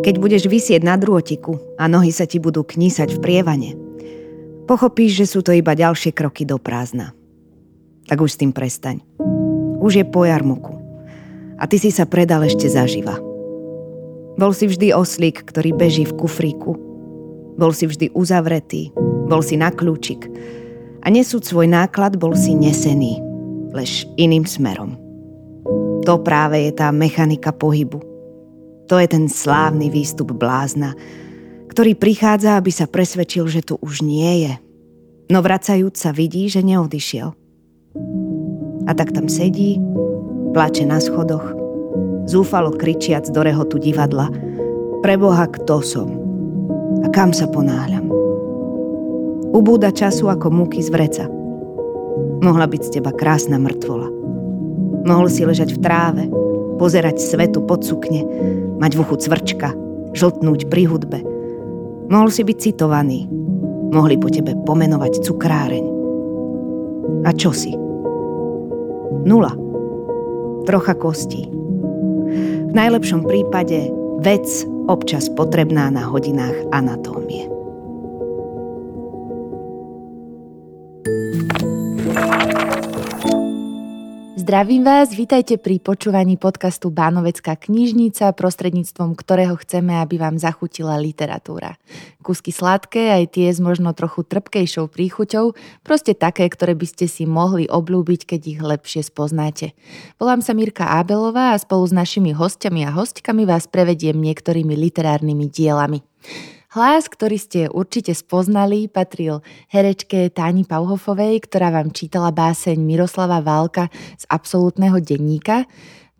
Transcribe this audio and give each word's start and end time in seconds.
Keď 0.00 0.16
budeš 0.16 0.48
vysieť 0.48 0.80
na 0.80 0.96
drôtiku 0.96 1.60
a 1.76 1.84
nohy 1.84 2.08
sa 2.08 2.24
ti 2.24 2.40
budú 2.40 2.64
knísať 2.64 3.16
v 3.16 3.22
prievane, 3.22 3.70
pochopíš, 4.64 5.20
že 5.20 5.26
sú 5.28 5.44
to 5.44 5.52
iba 5.52 5.76
ďalšie 5.76 6.16
kroky 6.16 6.48
do 6.48 6.56
prázdna. 6.56 7.12
Tak 8.08 8.24
už 8.24 8.32
s 8.32 8.40
tým 8.40 8.56
prestaň. 8.56 9.04
Už 9.76 10.00
je 10.00 10.04
po 10.08 10.24
jarmoku. 10.24 10.72
A 11.60 11.68
ty 11.68 11.76
si 11.76 11.92
sa 11.92 12.08
predal 12.08 12.48
ešte 12.48 12.64
zaživa. 12.72 13.20
Bol 14.40 14.56
si 14.56 14.72
vždy 14.72 14.96
oslík, 14.96 15.44
ktorý 15.44 15.76
beží 15.76 16.08
v 16.08 16.16
kufríku. 16.16 16.80
Bol 17.60 17.76
si 17.76 17.84
vždy 17.84 18.16
uzavretý, 18.16 18.96
bol 19.28 19.44
si 19.44 19.60
na 19.60 19.68
kľúčik. 19.68 20.32
A 21.04 21.12
nesúť 21.12 21.44
svoj 21.44 21.68
náklad 21.68 22.16
bol 22.16 22.32
si 22.32 22.56
nesený, 22.56 23.20
lež 23.76 24.08
iným 24.16 24.48
smerom. 24.48 24.96
To 26.08 26.16
práve 26.24 26.64
je 26.64 26.72
tá 26.72 26.88
mechanika 26.88 27.52
pohybu. 27.52 28.09
To 28.90 28.98
je 28.98 29.06
ten 29.06 29.30
slávny 29.30 29.86
výstup 29.86 30.34
blázna, 30.34 30.98
ktorý 31.70 31.94
prichádza, 31.94 32.58
aby 32.58 32.74
sa 32.74 32.90
presvedčil, 32.90 33.46
že 33.46 33.62
tu 33.62 33.78
už 33.78 34.02
nie 34.02 34.50
je. 34.50 34.52
No 35.30 35.46
vracajúc 35.46 35.94
sa 35.94 36.10
vidí, 36.10 36.50
že 36.50 36.66
neodišiel. 36.66 37.30
A 38.84 38.92
tak 38.98 39.14
tam 39.14 39.30
sedí, 39.30 39.78
plače 40.50 40.82
na 40.90 40.98
schodoch, 40.98 41.54
zúfalo 42.26 42.74
kričiac 42.74 43.30
do 43.30 43.46
rehotu 43.46 43.78
divadla. 43.78 44.26
Preboha, 45.06 45.46
kto 45.46 45.78
som? 45.86 46.10
A 47.06 47.08
kam 47.14 47.30
sa 47.30 47.46
ponáhľam? 47.46 48.10
Ubúda 49.54 49.94
času 49.94 50.26
ako 50.34 50.50
múky 50.50 50.82
z 50.82 50.90
vreca. 50.90 51.24
Mohla 52.42 52.66
byť 52.66 52.82
z 52.82 52.90
teba 52.98 53.14
krásna 53.14 53.54
mŕtvola. 53.54 54.10
Mohol 55.06 55.30
si 55.30 55.46
ležať 55.46 55.78
v 55.78 55.82
tráve, 55.86 56.26
pozerať 56.82 57.22
svetu 57.22 57.62
pod 57.62 57.86
sukne, 57.86 58.26
mať 58.80 58.96
v 58.96 59.02
uchu 59.04 59.16
cvrčka, 59.20 59.76
žltnúť 60.16 60.72
pri 60.72 60.88
hudbe. 60.88 61.20
Mohol 62.10 62.28
si 62.32 62.42
byť 62.42 62.56
citovaný. 62.58 63.28
Mohli 63.92 64.16
po 64.18 64.32
tebe 64.32 64.56
pomenovať 64.64 65.22
cukráreň. 65.22 65.86
A 67.22 67.30
čo 67.36 67.52
si? 67.54 67.76
Nula. 69.22 69.52
Trocha 70.64 70.94
kostí 70.96 71.60
v 72.70 72.78
najlepšom 72.78 73.26
prípade 73.26 73.90
vec 74.22 74.46
občas 74.86 75.26
potrebná 75.34 75.90
na 75.90 76.06
hodinách 76.06 76.54
anatómie. 76.70 77.49
Zdravím 84.50 84.82
vás, 84.82 85.14
vítajte 85.14 85.62
pri 85.62 85.78
počúvaní 85.78 86.34
podcastu 86.34 86.90
Bánovecká 86.90 87.54
knižnica, 87.54 88.34
prostredníctvom 88.34 89.14
ktorého 89.14 89.54
chceme, 89.62 89.94
aby 90.02 90.18
vám 90.18 90.42
zachutila 90.42 90.98
literatúra. 90.98 91.78
Kusky 92.18 92.50
sladké, 92.50 93.14
aj 93.14 93.38
tie 93.38 93.46
s 93.46 93.62
možno 93.62 93.94
trochu 93.94 94.26
trpkejšou 94.26 94.90
príchuťou, 94.90 95.54
proste 95.86 96.18
také, 96.18 96.50
ktoré 96.50 96.74
by 96.74 96.82
ste 96.82 97.06
si 97.06 97.30
mohli 97.30 97.70
oblúbiť, 97.70 98.26
keď 98.26 98.40
ich 98.50 98.58
lepšie 98.58 99.06
spoznáte. 99.06 99.70
Volám 100.18 100.42
sa 100.42 100.50
Mirka 100.50 100.98
Ábelová 100.98 101.54
a 101.54 101.62
spolu 101.62 101.86
s 101.86 101.94
našimi 101.94 102.34
hostiami 102.34 102.82
a 102.82 102.90
hostkami 102.90 103.46
vás 103.46 103.70
prevediem 103.70 104.18
niektorými 104.18 104.74
literárnymi 104.74 105.46
dielami. 105.46 106.02
Hlas, 106.70 107.10
ktorý 107.10 107.34
ste 107.34 107.60
určite 107.66 108.14
spoznali, 108.14 108.86
patril 108.86 109.42
herečke 109.74 110.30
Táni 110.30 110.62
Pauhofovej, 110.62 111.42
ktorá 111.42 111.74
vám 111.74 111.90
čítala 111.90 112.30
báseň 112.30 112.78
Miroslava 112.78 113.42
Válka 113.42 113.90
z 114.14 114.22
absolútneho 114.30 115.02
denníka. 115.02 115.66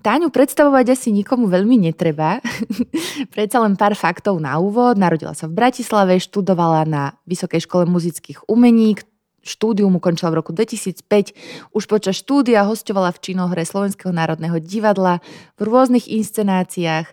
Táňu 0.03 0.35
predstavovať 0.35 0.99
asi 0.99 1.15
nikomu 1.15 1.47
veľmi 1.47 1.87
netreba. 1.87 2.43
Predsa 3.39 3.63
len 3.63 3.79
pár 3.79 3.95
faktov 3.95 4.43
na 4.43 4.59
úvod. 4.59 4.99
Narodila 4.99 5.39
sa 5.39 5.47
v 5.47 5.55
Bratislave, 5.55 6.19
študovala 6.19 6.83
na 6.83 7.15
Vysokej 7.31 7.71
škole 7.71 7.87
muzických 7.87 8.51
umení, 8.51 8.99
štúdium 9.47 10.03
ukončila 10.03 10.35
v 10.35 10.43
roku 10.43 10.51
2005. 10.51 11.31
Už 11.71 11.87
počas 11.87 12.19
štúdia 12.19 12.67
hostovala 12.67 13.15
v 13.15 13.23
činohre 13.23 13.63
Slovenského 13.63 14.11
národného 14.11 14.59
divadla 14.59 15.23
v 15.55 15.61
rôznych 15.63 16.11
inscenáciách 16.11 17.07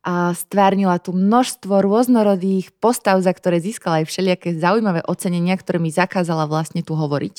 a 0.00 0.32
stvárnila 0.32 0.96
tu 0.96 1.12
množstvo 1.12 1.84
rôznorodých 1.84 2.72
postav, 2.80 3.20
za 3.20 3.36
ktoré 3.36 3.60
získala 3.60 4.00
aj 4.00 4.08
všelijaké 4.08 4.56
zaujímavé 4.56 5.04
ocenenia, 5.04 5.52
ktoré 5.60 5.76
mi 5.76 5.92
zakázala 5.92 6.48
vlastne 6.48 6.80
tu 6.80 6.96
hovoriť. 6.96 7.36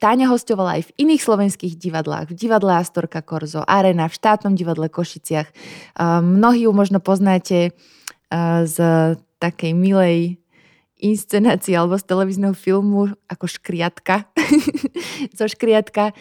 Táňa 0.00 0.26
hostovala 0.32 0.80
aj 0.80 0.88
v 0.88 0.94
iných 1.04 1.20
slovenských 1.20 1.76
divadlách, 1.76 2.32
v 2.32 2.38
divadle 2.40 2.72
Astorka 2.80 3.20
Korzo, 3.20 3.68
Arena, 3.68 4.08
v 4.08 4.16
štátnom 4.16 4.56
divadle 4.56 4.88
Košiciach. 4.88 5.48
A 6.00 6.24
mnohí 6.24 6.64
ju 6.64 6.72
možno 6.72 7.04
poznáte 7.04 7.76
z 8.64 8.76
takej 9.36 9.72
milej 9.76 10.40
inscenácii 10.96 11.76
alebo 11.76 12.00
z 12.00 12.08
televízneho 12.08 12.56
filmu 12.56 13.12
ako 13.28 13.44
škriatka. 13.44 14.24
zo 15.38 15.46
škriatka. 15.46 16.12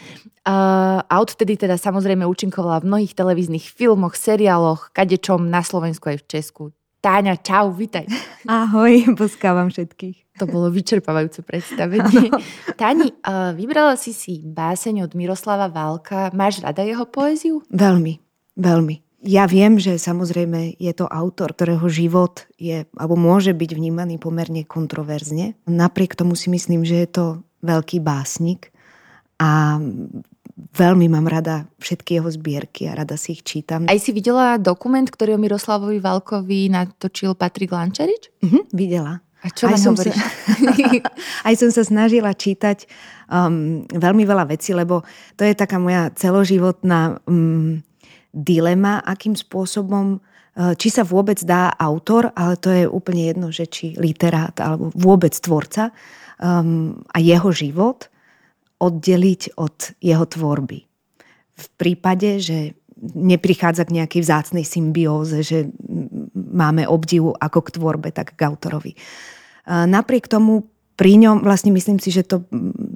A 0.45 1.15
odtedy 1.17 1.57
teda 1.57 1.77
samozrejme 1.79 2.21
účinkovala 2.25 2.85
v 2.85 2.89
mnohých 2.89 3.13
televíznych 3.17 3.65
filmoch, 3.65 4.13
seriáloch, 4.13 4.93
kadečom 4.93 5.49
na 5.49 5.65
Slovensku 5.65 6.13
aj 6.13 6.17
v 6.21 6.27
Česku. 6.29 6.63
Táňa, 7.01 7.37
čau, 7.41 7.69
vitaj. 7.69 8.09
Ahoj, 8.49 9.13
poskávam 9.13 9.69
všetkých. 9.69 10.41
To 10.41 10.49
bolo 10.49 10.73
vyčerpávajúce 10.73 11.45
predstavenie. 11.45 12.33
Táni, 12.81 13.13
vybrala 13.55 13.95
si 13.95 14.11
si 14.11 14.41
báseň 14.41 15.05
od 15.05 15.11
Miroslava 15.13 15.69
Válka. 15.69 16.33
Máš 16.33 16.65
rada 16.65 16.81
jeho 16.81 17.05
poéziu? 17.05 17.61
Veľmi, 17.69 18.19
veľmi 18.57 19.05
ja 19.25 19.49
viem, 19.49 19.81
že 19.81 19.97
samozrejme 19.97 20.77
je 20.77 20.93
to 20.93 21.09
autor, 21.09 21.57
ktorého 21.57 21.89
život 21.89 22.45
je 22.61 22.85
alebo 22.93 23.17
môže 23.17 23.57
byť 23.57 23.71
vnímaný 23.73 24.21
pomerne 24.21 24.61
kontroverzne. 24.61 25.57
Napriek 25.65 26.13
tomu 26.13 26.37
si 26.37 26.53
myslím, 26.53 26.85
že 26.85 27.01
je 27.03 27.09
to 27.09 27.25
veľký 27.65 27.99
básnik 27.99 28.69
a 29.41 29.81
veľmi 30.55 31.11
mám 31.11 31.27
rada 31.27 31.67
všetky 31.83 32.21
jeho 32.21 32.29
zbierky 32.31 32.87
a 32.87 32.95
rada 32.95 33.19
si 33.19 33.35
ich 33.35 33.43
čítam. 33.43 33.89
Aj 33.91 33.99
si 33.99 34.15
videla 34.15 34.55
dokument, 34.55 35.03
ktorý 35.03 35.35
o 35.35 35.41
Miroslavovi 35.41 35.99
Valkovi 35.99 36.71
natočil 36.71 37.35
Patrik 37.35 37.75
Lančarič? 37.75 38.31
Mhm, 38.39 38.71
videla. 38.71 39.19
A 39.45 39.53
čo 39.53 39.69
aj 39.69 39.77
som, 39.77 39.93
sa, 39.93 40.09
aj 41.47 41.53
som 41.53 41.69
sa 41.69 41.85
snažila 41.85 42.33
čítať 42.33 42.89
um, 43.29 43.85
veľmi 43.85 44.25
veľa 44.25 44.49
vecí, 44.49 44.73
lebo 44.73 45.05
to 45.37 45.45
je 45.45 45.53
taká 45.53 45.77
moja 45.77 46.09
celoživotná 46.17 47.21
um, 47.29 47.77
dilema, 48.35 49.05
akým 49.05 49.31
spôsobom, 49.31 50.19
e, 50.19 50.75
či 50.75 50.91
sa 50.91 51.07
vôbec 51.07 51.39
dá 51.47 51.71
autor, 51.71 52.35
ale 52.35 52.59
to 52.59 52.67
je 52.67 52.83
úplne 52.83 53.31
jedno, 53.31 53.47
že 53.47 53.63
či 53.71 53.95
literát 53.95 54.51
alebo 54.59 54.91
vôbec 54.91 55.31
tvorca 55.31 55.95
um, 56.39 57.01
a 57.11 57.17
jeho 57.19 57.49
život 57.51 58.07
oddeliť 58.79 59.55
od 59.55 59.95
jeho 60.03 60.25
tvorby. 60.27 60.79
V 61.55 61.67
prípade, 61.79 62.43
že 62.43 62.75
neprichádza 63.15 63.87
k 63.87 63.95
nejakej 64.01 64.21
vzácnej 64.23 64.65
symbióze, 64.67 65.43
že 65.43 65.67
máme 66.35 66.87
obdivu 66.87 67.35
ako 67.35 67.59
k 67.63 67.73
tvorbe, 67.79 68.09
tak 68.11 68.35
k 68.35 68.41
autorovi. 68.47 68.95
E, 68.95 68.97
napriek 69.67 70.31
tomu 70.31 70.67
pri 70.95 71.19
ňom 71.19 71.43
vlastne 71.43 71.75
myslím 71.75 71.99
si, 71.99 72.07
že 72.07 72.23
to, 72.23 72.47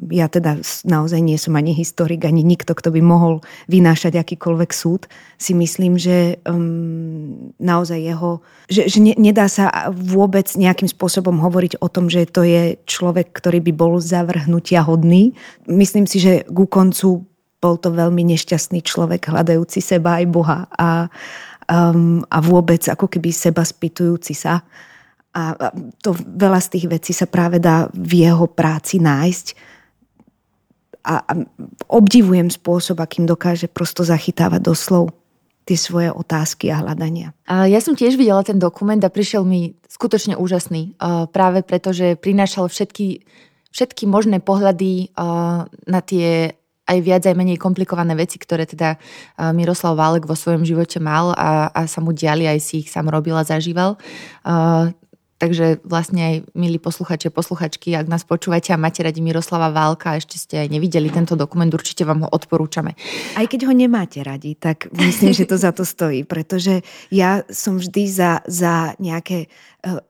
ja 0.09 0.27
teda 0.27 0.59
naozaj 0.85 1.21
nie 1.21 1.37
som 1.37 1.55
ani 1.55 1.71
historik, 1.71 2.25
ani 2.25 2.41
nikto, 2.41 2.73
kto 2.73 2.89
by 2.91 3.01
mohol 3.01 3.45
vynášať 3.69 4.17
akýkoľvek 4.17 4.71
súd, 4.73 5.05
si 5.37 5.53
myslím, 5.53 5.95
že 5.95 6.41
um, 6.49 7.53
naozaj 7.61 7.99
jeho, 8.01 8.41
že, 8.67 8.89
že 8.89 8.99
ne, 8.99 9.13
nedá 9.15 9.45
sa 9.47 9.89
vôbec 9.93 10.49
nejakým 10.57 10.89
spôsobom 10.89 11.37
hovoriť 11.39 11.79
o 11.79 11.87
tom, 11.87 12.09
že 12.09 12.27
to 12.27 12.43
je 12.43 12.75
človek, 12.89 13.31
ktorý 13.31 13.61
by 13.69 13.73
bol 13.73 13.93
zavrhnutia 14.01 14.83
hodný. 14.83 15.37
Myslím 15.69 16.09
si, 16.09 16.19
že 16.19 16.43
ku 16.49 16.65
koncu 16.65 17.29
bol 17.59 17.75
to 17.75 17.91
veľmi 17.91 18.23
nešťastný 18.23 18.79
človek, 18.81 19.29
hľadajúci 19.29 19.83
seba 19.83 20.23
aj 20.23 20.25
Boha 20.31 20.59
a, 20.73 21.11
um, 21.67 22.23
a 22.31 22.37
vôbec 22.39 22.81
ako 22.87 23.11
keby 23.11 23.35
seba 23.35 23.67
spýtujúci 23.67 24.33
sa. 24.33 24.63
A 25.29 25.53
to 26.01 26.17
veľa 26.17 26.57
z 26.57 26.67
tých 26.73 26.85
vecí 26.89 27.11
sa 27.13 27.29
práve 27.29 27.61
dá 27.61 27.85
v 27.93 28.25
jeho 28.25 28.49
práci 28.49 28.97
nájsť. 28.97 29.47
A, 31.03 31.23
a 31.23 31.33
obdivujem 31.87 32.51
spôsob, 32.51 32.99
akým 32.99 33.23
dokáže 33.23 33.71
prosto 33.71 34.03
zachytávať 34.03 34.61
doslov 34.61 35.15
tie 35.69 35.77
svoje 35.77 36.09
otázky 36.09 36.73
a 36.73 36.81
hľadania. 36.81 37.29
Ja 37.45 37.77
som 37.77 37.93
tiež 37.93 38.17
videla 38.17 38.41
ten 38.41 38.57
dokument 38.57 38.97
a 39.05 39.13
prišiel 39.13 39.45
mi 39.45 39.77
skutočne 39.85 40.33
úžasný. 40.33 40.97
Práve 41.29 41.61
preto, 41.61 41.93
že 41.93 42.17
prinášal 42.17 42.65
všetky, 42.73 43.21
všetky 43.69 44.09
možné 44.09 44.41
pohľady 44.41 45.13
na 45.85 46.01
tie 46.01 46.57
aj 46.89 46.97
viac 47.05 47.21
aj 47.21 47.37
menej 47.37 47.61
komplikované 47.61 48.17
veci, 48.17 48.41
ktoré 48.41 48.65
teda 48.65 48.97
Miroslav 49.53 49.93
Válek 49.93 50.25
vo 50.25 50.33
svojom 50.33 50.65
živote 50.65 50.97
mal 50.97 51.37
a, 51.37 51.69
a 51.69 51.85
sa 51.85 52.01
mu 52.01 52.17
diali, 52.17 52.49
aj 52.49 52.57
si 52.65 52.81
ich 52.81 52.89
sám 52.89 53.13
robil 53.13 53.37
a 53.37 53.45
zažíval 53.45 53.93
Takže 55.39 55.79
vlastne 55.87 56.19
aj, 56.19 56.35
milí 56.51 56.75
posluchači 56.83 57.31
a 57.31 57.35
posluchačky, 57.35 57.95
ak 57.95 58.11
nás 58.11 58.27
počúvate 58.27 58.75
a 58.75 58.77
máte 58.77 58.99
radi 58.99 59.23
Miroslava 59.23 59.71
Válka 59.71 60.11
a 60.11 60.19
ešte 60.19 60.35
ste 60.35 60.55
aj 60.59 60.67
nevideli 60.67 61.07
tento 61.07 61.39
dokument, 61.39 61.71
určite 61.71 62.03
vám 62.03 62.27
ho 62.27 62.29
odporúčame. 62.29 62.99
Aj 63.39 63.47
keď 63.47 63.71
ho 63.71 63.73
nemáte 63.73 64.19
radi, 64.19 64.59
tak 64.59 64.91
myslím, 64.91 65.31
že 65.31 65.47
to 65.47 65.55
za 65.55 65.71
to 65.71 65.87
stojí, 65.87 66.27
pretože 66.27 66.83
ja 67.07 67.47
som 67.47 67.79
vždy 67.79 68.03
za, 68.11 68.43
za 68.51 68.99
nejaké 68.99 69.47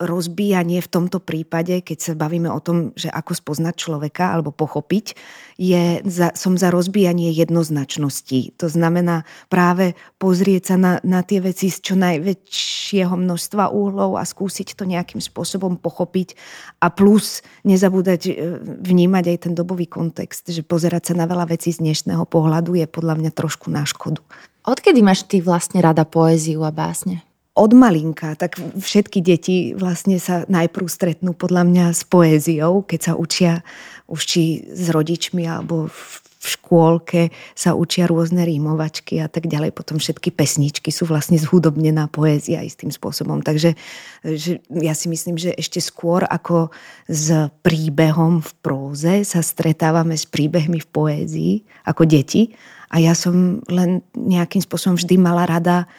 rozbíjanie 0.02 0.82
v 0.82 0.90
tomto 0.90 1.22
prípade, 1.22 1.86
keď 1.86 1.98
sa 2.02 2.14
bavíme 2.18 2.50
o 2.50 2.58
tom, 2.58 2.90
že 2.98 3.06
ako 3.06 3.38
spoznať 3.38 3.76
človeka 3.78 4.34
alebo 4.34 4.50
pochopiť, 4.50 5.14
je 5.62 6.02
za, 6.10 6.34
som 6.34 6.58
za 6.58 6.74
rozbíjanie 6.74 7.30
jednoznačností. 7.38 8.58
To 8.58 8.66
znamená 8.66 9.30
práve 9.46 9.94
pozrieť 10.18 10.74
sa 10.74 10.76
na, 10.82 10.94
na 11.06 11.22
tie 11.22 11.38
veci 11.38 11.70
z 11.70 11.86
čo 11.86 11.94
najväčšieho 12.02 13.14
množstva 13.14 13.70
úhlov 13.70 14.18
a 14.18 14.26
skúsiť 14.26 14.74
to 14.74 14.90
nejakým 14.90 15.22
spôsobom 15.22 15.78
pochopiť 15.78 16.34
a 16.82 16.90
plus 16.90 17.46
nezabúdať 17.62 18.22
e, 18.26 18.34
vnímať 18.82 19.24
aj 19.30 19.38
ten 19.46 19.54
dobový 19.54 19.86
kontext, 19.86 20.50
že 20.50 20.66
pozerať 20.66 21.14
sa 21.14 21.22
na 21.22 21.30
veľa 21.30 21.46
vecí 21.46 21.70
z 21.70 21.86
dnešného 21.86 22.26
pohľadu 22.26 22.74
je 22.74 22.90
podľa 22.90 23.22
mňa 23.22 23.32
trošku 23.38 23.70
na 23.70 23.86
škodu. 23.86 24.26
Odkedy 24.66 25.06
máš 25.06 25.30
ty 25.30 25.46
vlastne 25.46 25.78
rada 25.78 26.10
poéziu 26.10 26.66
a 26.66 26.74
básne? 26.74 27.29
Od 27.60 27.76
malinka, 27.76 28.40
tak 28.40 28.56
všetky 28.58 29.20
deti 29.20 29.76
vlastne 29.76 30.16
sa 30.16 30.48
najprv 30.48 30.88
stretnú 30.88 31.36
podľa 31.36 31.68
mňa 31.68 31.86
s 31.92 32.08
poéziou, 32.08 32.88
keď 32.88 33.00
sa 33.12 33.14
učia 33.20 33.68
už 34.08 34.22
či 34.24 34.44
s 34.72 34.88
rodičmi 34.88 35.44
alebo 35.44 35.92
v 36.40 36.46
škôlke 36.48 37.36
sa 37.52 37.76
učia 37.76 38.08
rôzne 38.08 38.48
rímovačky 38.48 39.20
a 39.20 39.28
tak 39.28 39.52
ďalej. 39.52 39.76
Potom 39.76 40.00
všetky 40.00 40.32
pesničky 40.32 40.88
sú 40.88 41.04
vlastne 41.04 41.36
zhudobnená 41.36 42.08
poézia 42.08 42.64
istým 42.64 42.96
spôsobom. 42.96 43.44
Takže 43.44 43.76
že 44.24 44.64
ja 44.72 44.96
si 44.96 45.12
myslím, 45.12 45.36
že 45.36 45.52
ešte 45.52 45.84
skôr 45.84 46.24
ako 46.24 46.72
s 47.12 47.52
príbehom 47.60 48.40
v 48.40 48.52
próze 48.64 49.14
sa 49.28 49.44
stretávame 49.44 50.16
s 50.16 50.24
príbehmi 50.24 50.80
v 50.80 50.88
poézii 50.88 51.54
ako 51.84 52.08
deti. 52.08 52.56
A 52.88 53.04
ja 53.04 53.12
som 53.12 53.60
len 53.68 54.00
nejakým 54.16 54.64
spôsobom 54.64 54.96
vždy 54.96 55.20
mala 55.20 55.44
rada 55.44 55.92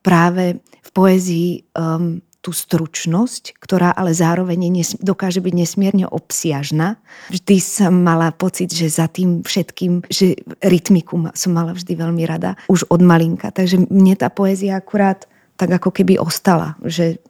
práve 0.00 0.64
v 0.82 0.90
poézii 0.90 1.48
um, 1.78 2.20
tú 2.42 2.50
stručnosť, 2.50 3.54
ktorá 3.62 3.94
ale 3.94 4.10
zároveň 4.10 4.82
nes- 4.82 4.98
dokáže 4.98 5.38
byť 5.38 5.54
nesmierne 5.54 6.10
obsiažná. 6.10 6.98
Vždy 7.30 7.56
som 7.62 7.94
mala 7.94 8.34
pocit, 8.34 8.74
že 8.74 8.90
za 8.90 9.06
tým 9.06 9.46
všetkým, 9.46 10.10
že 10.10 10.34
rytmiku 10.58 11.30
som 11.38 11.54
mala 11.54 11.70
vždy 11.70 11.94
veľmi 11.94 12.26
rada, 12.26 12.58
už 12.66 12.90
od 12.90 12.98
malinka. 12.98 13.54
Takže 13.54 13.86
mne 13.86 14.18
tá 14.18 14.26
poézia 14.26 14.74
akurát 14.74 15.30
tak 15.54 15.70
ako 15.70 15.94
keby 15.94 16.18
ostala, 16.18 16.74
že, 16.82 17.22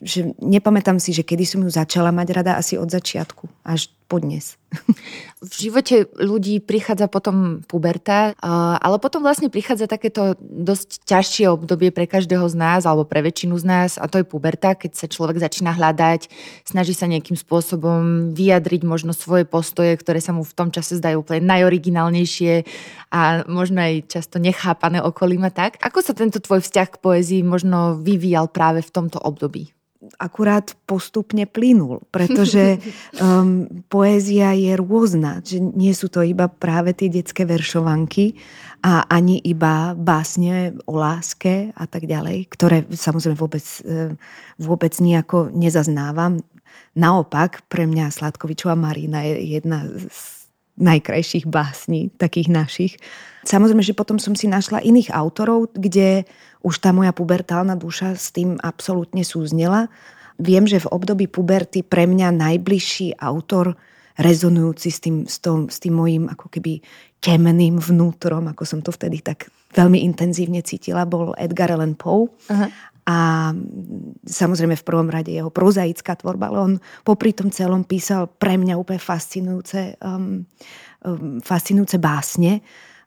že 0.00 0.32
nepamätám 0.40 0.96
si, 0.96 1.12
že 1.12 1.28
kedy 1.28 1.44
som 1.44 1.60
ju 1.60 1.68
začala 1.68 2.08
mať 2.08 2.28
rada 2.32 2.56
asi 2.56 2.80
od 2.80 2.88
začiatku, 2.88 3.44
až 3.68 3.92
podnes. 4.08 4.56
V 5.40 5.52
živote 5.68 6.08
ľudí 6.16 6.60
prichádza 6.64 7.08
potom 7.08 7.60
puberta, 7.64 8.32
ale 8.80 8.96
potom 9.00 9.20
vlastne 9.20 9.52
prichádza 9.52 9.88
takéto 9.88 10.36
dosť 10.40 11.04
ťažšie 11.08 11.46
obdobie 11.48 11.92
pre 11.92 12.08
každého 12.08 12.44
z 12.48 12.56
nás, 12.56 12.88
alebo 12.88 13.04
pre 13.04 13.20
väčšinu 13.20 13.56
z 13.60 13.64
nás, 13.64 13.90
a 14.00 14.08
to 14.08 14.20
je 14.20 14.28
puberta, 14.28 14.76
keď 14.76 14.92
sa 14.96 15.06
človek 15.08 15.40
začína 15.40 15.76
hľadať, 15.76 16.28
snaží 16.64 16.92
sa 16.96 17.08
nejakým 17.08 17.36
spôsobom 17.36 18.32
vyjadriť 18.32 18.82
možno 18.88 19.12
svoje 19.12 19.44
postoje, 19.44 19.96
ktoré 19.96 20.24
sa 20.24 20.32
mu 20.32 20.44
v 20.44 20.56
tom 20.56 20.68
čase 20.72 20.96
zdajú 21.00 21.20
úplne 21.20 21.44
najoriginálnejšie 21.48 22.64
a 23.12 23.44
možno 23.44 23.84
aj 23.84 24.08
často 24.08 24.36
nechápané 24.40 25.00
okolím 25.04 25.48
a 25.48 25.52
tak. 25.52 25.80
Ako 25.80 26.00
sa 26.00 26.12
tento 26.16 26.40
tvoj 26.40 26.64
vzťah 26.64 26.88
k 26.92 27.00
poézii 27.00 27.40
možno 27.44 28.00
vyvíjal 28.00 28.48
práve 28.52 28.80
v 28.80 28.92
tomto 28.92 29.20
období? 29.20 29.76
Akurát 30.18 30.78
postupne 30.86 31.42
plynul, 31.46 32.06
pretože 32.14 32.78
um, 33.18 33.66
poézia 33.90 34.54
je 34.54 34.78
rôzna, 34.78 35.42
že 35.42 35.58
nie 35.58 35.90
sú 35.90 36.06
to 36.06 36.22
iba 36.22 36.46
práve 36.46 36.94
tie 36.94 37.10
detské 37.10 37.42
veršovanky 37.42 38.38
a 38.86 39.02
ani 39.10 39.42
iba 39.42 39.98
básne 39.98 40.78
o 40.86 40.94
láske 40.94 41.74
a 41.74 41.84
tak 41.90 42.06
ďalej, 42.06 42.46
ktoré 42.46 42.86
samozrejme 42.86 43.34
vôbec, 43.34 43.66
e, 43.82 44.14
vôbec 44.62 44.94
nejako 45.02 45.50
nezaznávam. 45.50 46.38
Naopak, 46.94 47.66
pre 47.66 47.90
mňa 47.90 48.14
Sladkovičová 48.14 48.78
Marina 48.78 49.26
je 49.26 49.58
jedna 49.58 49.82
z 49.90 50.46
najkrajších 50.78 51.50
básní, 51.50 52.14
takých 52.14 52.48
našich. 52.54 52.94
Samozrejme, 53.48 53.80
že 53.80 53.96
potom 53.96 54.20
som 54.20 54.36
si 54.36 54.44
našla 54.44 54.84
iných 54.84 55.08
autorov, 55.08 55.72
kde 55.72 56.28
už 56.60 56.84
tá 56.84 56.92
moja 56.92 57.16
pubertálna 57.16 57.80
duša 57.80 58.12
s 58.12 58.28
tým 58.28 58.60
absolútne 58.60 59.24
súznela. 59.24 59.88
Viem, 60.36 60.68
že 60.68 60.84
v 60.84 60.90
období 60.92 61.32
puberty 61.32 61.80
pre 61.80 62.04
mňa 62.04 62.28
najbližší 62.28 63.16
autor 63.16 63.80
rezonujúci 64.20 64.88
s 64.92 64.98
tým, 65.00 65.16
s, 65.24 65.40
tom, 65.40 65.72
s 65.72 65.80
tým 65.80 65.96
mojim 65.96 66.28
ako 66.28 66.52
keby 66.52 66.84
temným 67.24 67.80
vnútrom, 67.80 68.44
ako 68.52 68.68
som 68.68 68.80
to 68.84 68.92
vtedy 68.92 69.24
tak 69.24 69.48
veľmi 69.72 70.04
intenzívne 70.04 70.60
cítila, 70.60 71.08
bol 71.08 71.32
Edgar 71.38 71.72
Allan 71.72 71.96
Poe. 71.96 72.28
Aha. 72.52 72.68
A 73.08 73.18
samozrejme 74.28 74.76
v 74.76 74.84
prvom 74.84 75.08
rade 75.08 75.32
jeho 75.32 75.48
prozaická 75.48 76.20
tvorba, 76.20 76.52
ale 76.52 76.58
on 76.60 76.72
popri 77.08 77.32
tom 77.32 77.48
celom 77.48 77.80
písal 77.88 78.28
pre 78.28 78.60
mňa 78.60 78.76
úplne 78.76 79.00
fascinujúce, 79.00 79.96
um, 80.04 80.44
um, 81.08 81.40
fascinujúce 81.40 81.96
básne, 81.96 82.60
um, 82.60 82.97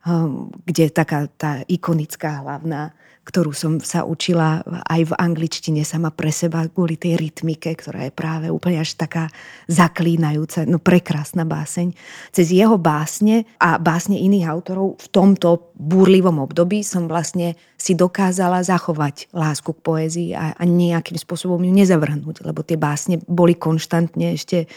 kde 0.65 0.89
taká 0.89 1.30
tá 1.38 1.62
ikonická 1.69 2.42
hlavná 2.42 2.94
ktorú 3.21 3.53
som 3.53 3.77
sa 3.77 4.01
učila 4.01 4.65
aj 4.89 5.13
v 5.13 5.18
angličtine 5.18 5.86
sama 5.86 6.09
pre 6.09 6.33
seba 6.33 6.65
kvôli 6.65 6.98
tej 6.98 7.21
rytmike, 7.21 7.69
ktorá 7.77 8.09
je 8.09 8.13
práve 8.13 8.50
úplne 8.50 8.81
až 8.81 8.98
taká 8.98 9.30
zaklínajúca, 9.69 10.65
no 10.65 10.81
prekrásna 10.81 11.45
báseň. 11.45 11.94
Cez 12.33 12.50
jeho 12.50 12.81
básne 12.81 13.45
a 13.62 13.77
básne 13.77 14.18
iných 14.18 14.50
autorov 14.50 14.98
v 14.98 15.07
tomto 15.13 15.69
búrlivom 15.77 16.42
období 16.42 16.81
som 16.81 17.06
vlastne 17.06 17.54
si 17.81 17.98
dokázala 17.98 18.62
zachovať 18.62 19.33
lásku 19.33 19.74
k 19.74 19.81
poézii 19.81 20.30
a, 20.38 20.54
a 20.54 20.63
nejakým 20.63 21.18
spôsobom 21.18 21.57
ju 21.66 21.74
nezavrhnúť, 21.74 22.45
lebo 22.45 22.62
tie 22.62 22.78
básne 22.78 23.18
boli 23.25 23.57
konštantne 23.57 24.38
ešte 24.38 24.69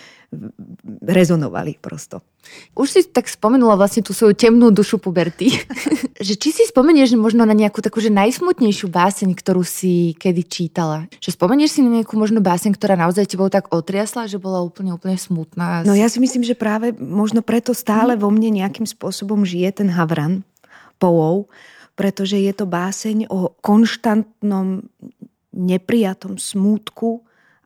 rezonovali 1.05 1.79
prosto. 1.79 2.25
Už 2.77 2.89
si 2.91 3.01
tak 3.09 3.29
spomenula 3.31 3.77
vlastne 3.79 4.05
tú 4.05 4.13
svoju 4.13 4.37
temnú 4.37 4.69
dušu 4.69 5.01
puberty. 5.01 5.53
že 6.25 6.35
či 6.39 6.55
si 6.55 6.65
spomenieš 6.69 7.17
možno 7.19 7.45
na 7.45 7.53
nejakú 7.53 7.85
takú 7.85 7.99
že 7.99 8.13
najsmutnejšiu 8.13 8.89
báseň, 8.89 9.33
ktorú 9.37 9.61
si 9.65 10.17
kedy 10.17 10.43
čítala? 10.45 11.11
Že 11.21 11.37
spomenieš 11.37 11.79
si 11.79 11.81
na 11.85 12.01
nejakú 12.01 12.17
možno 12.17 12.41
báseň, 12.45 12.73
ktorá 12.77 12.97
naozaj 12.97 13.29
tebou 13.29 13.49
tak 13.53 13.69
otriasla, 13.73 14.31
že 14.31 14.41
bola 14.41 14.65
úplne, 14.65 14.97
úplne 14.97 15.17
smutná? 15.17 15.83
No 15.85 15.97
ja 15.97 16.09
si 16.09 16.21
myslím, 16.21 16.45
že 16.47 16.57
práve 16.57 16.93
možno 16.97 17.45
preto 17.45 17.77
stále 17.77 18.17
vo 18.17 18.33
mne 18.33 18.65
nejakým 18.65 18.89
spôsobom 18.89 19.43
žije 19.43 19.85
ten 19.85 19.89
Havran 19.93 20.47
Poov, 20.97 21.51
pretože 21.95 22.39
je 22.39 22.53
to 22.55 22.67
báseň 22.67 23.31
o 23.31 23.55
konštantnom 23.63 24.87
neprijatom 25.55 26.39
smútku, 26.39 27.23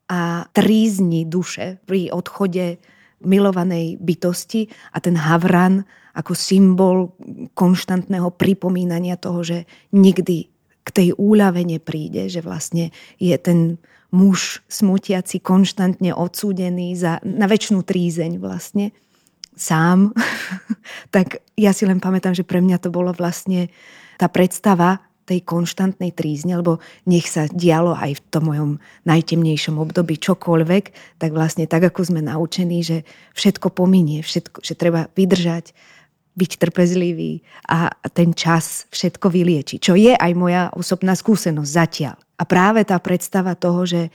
a 0.09 0.49
trízni 0.57 1.29
duše 1.29 1.77
pri 1.85 2.09
odchode 2.09 2.81
milovanej 3.21 4.01
bytosti 4.01 4.73
a 4.97 5.05
ten 5.05 5.21
havran 5.21 5.85
ako 6.17 6.33
symbol 6.33 7.13
konštantného 7.53 8.33
pripomínania 8.35 9.21
toho, 9.21 9.45
že 9.45 9.69
nikdy 9.93 10.49
k 10.83 10.89
tej 10.89 11.09
úľave 11.21 11.61
nepríde, 11.69 12.33
že 12.33 12.41
vlastne 12.41 12.91
je 13.21 13.37
ten 13.37 13.77
muž 14.09 14.65
smutiaci 14.73 15.45
konštantne 15.45 16.17
odsúdený 16.17 16.97
za, 16.97 17.21
na 17.21 17.45
väčšinu 17.45 17.85
trízeň 17.85 18.41
vlastne 18.41 18.97
sám, 19.53 20.17
tak 21.15 21.45
ja 21.61 21.77
si 21.77 21.85
len 21.85 22.01
pamätám, 22.01 22.33
že 22.33 22.49
pre 22.49 22.65
mňa 22.65 22.81
to 22.81 22.89
bolo 22.89 23.13
vlastne 23.13 23.69
tá 24.19 24.27
predstava 24.27 25.01
tej 25.29 25.45
konštantnej 25.45 26.17
trízne, 26.17 26.57
lebo 26.57 26.81
nech 27.05 27.29
sa 27.29 27.45
dialo 27.53 27.93
aj 27.93 28.17
v 28.17 28.25
tom 28.33 28.49
mojom 28.49 28.71
najtemnejšom 29.05 29.77
období 29.77 30.17
čokoľvek, 30.17 30.85
tak 31.21 31.31
vlastne 31.37 31.69
tak, 31.69 31.93
ako 31.93 32.01
sme 32.09 32.25
naučení, 32.25 32.81
že 32.81 33.05
všetko 33.37 33.69
pominie, 33.77 34.25
všetko, 34.25 34.65
že 34.65 34.73
treba 34.73 35.13
vydržať, 35.13 35.77
byť 36.39 36.53
trpezlivý 36.57 37.43
a 37.67 37.93
ten 38.15 38.31
čas 38.33 38.87
všetko 38.95 39.27
vylieči. 39.29 39.83
Čo 39.83 39.99
je 39.99 40.15
aj 40.15 40.33
moja 40.39 40.71
osobná 40.73 41.19
skúsenosť 41.19 41.71
zatiaľ. 41.71 42.17
A 42.39 42.47
práve 42.47 42.87
tá 42.87 42.95
predstava 43.03 43.59
toho, 43.59 43.83
že 43.83 44.15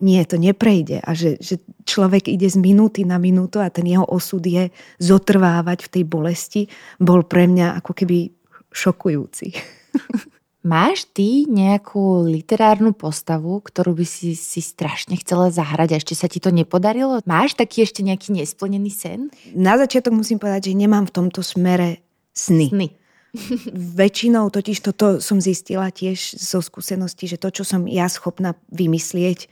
nie, 0.00 0.18
to 0.26 0.40
neprejde 0.40 0.98
a 1.04 1.10
že, 1.14 1.38
že 1.38 1.60
človek 1.86 2.26
ide 2.26 2.48
z 2.50 2.58
minúty 2.58 3.06
na 3.06 3.20
minútu 3.20 3.62
a 3.62 3.70
ten 3.70 3.86
jeho 3.86 4.02
osud 4.08 4.42
je 4.42 4.74
zotrvávať 4.98 5.86
v 5.86 5.92
tej 5.92 6.04
bolesti, 6.08 6.62
bol 6.98 7.22
pre 7.22 7.46
mňa 7.46 7.78
ako 7.78 7.92
keby 7.94 8.37
šokujúci. 8.72 9.54
Máš 10.68 11.06
ty 11.14 11.46
nejakú 11.46 12.26
literárnu 12.28 12.90
postavu, 12.92 13.62
ktorú 13.62 13.94
by 13.94 14.04
si, 14.04 14.34
si 14.34 14.60
strašne 14.60 15.16
chcela 15.16 15.54
zahrať 15.54 15.94
a 15.94 15.98
ešte 16.02 16.18
sa 16.18 16.26
ti 16.26 16.42
to 16.42 16.50
nepodarilo? 16.50 17.22
Máš 17.24 17.54
taký 17.54 17.86
ešte 17.86 18.02
nejaký 18.02 18.34
nesplnený 18.34 18.90
sen? 18.90 19.30
Na 19.54 19.78
začiatok 19.78 20.12
musím 20.12 20.42
povedať, 20.42 20.68
že 20.68 20.82
nemám 20.82 21.08
v 21.08 21.14
tomto 21.14 21.40
smere 21.46 22.02
sny. 22.34 22.68
Sny. 22.74 22.88
Väčšinou 24.02 24.50
totiž 24.50 24.82
toto 24.82 25.22
som 25.22 25.38
zistila 25.38 25.94
tiež 25.94 26.36
zo 26.36 26.58
skúsenosti, 26.58 27.30
že 27.30 27.40
to, 27.40 27.54
čo 27.54 27.62
som 27.62 27.86
ja 27.86 28.10
schopná 28.10 28.58
vymyslieť, 28.68 29.46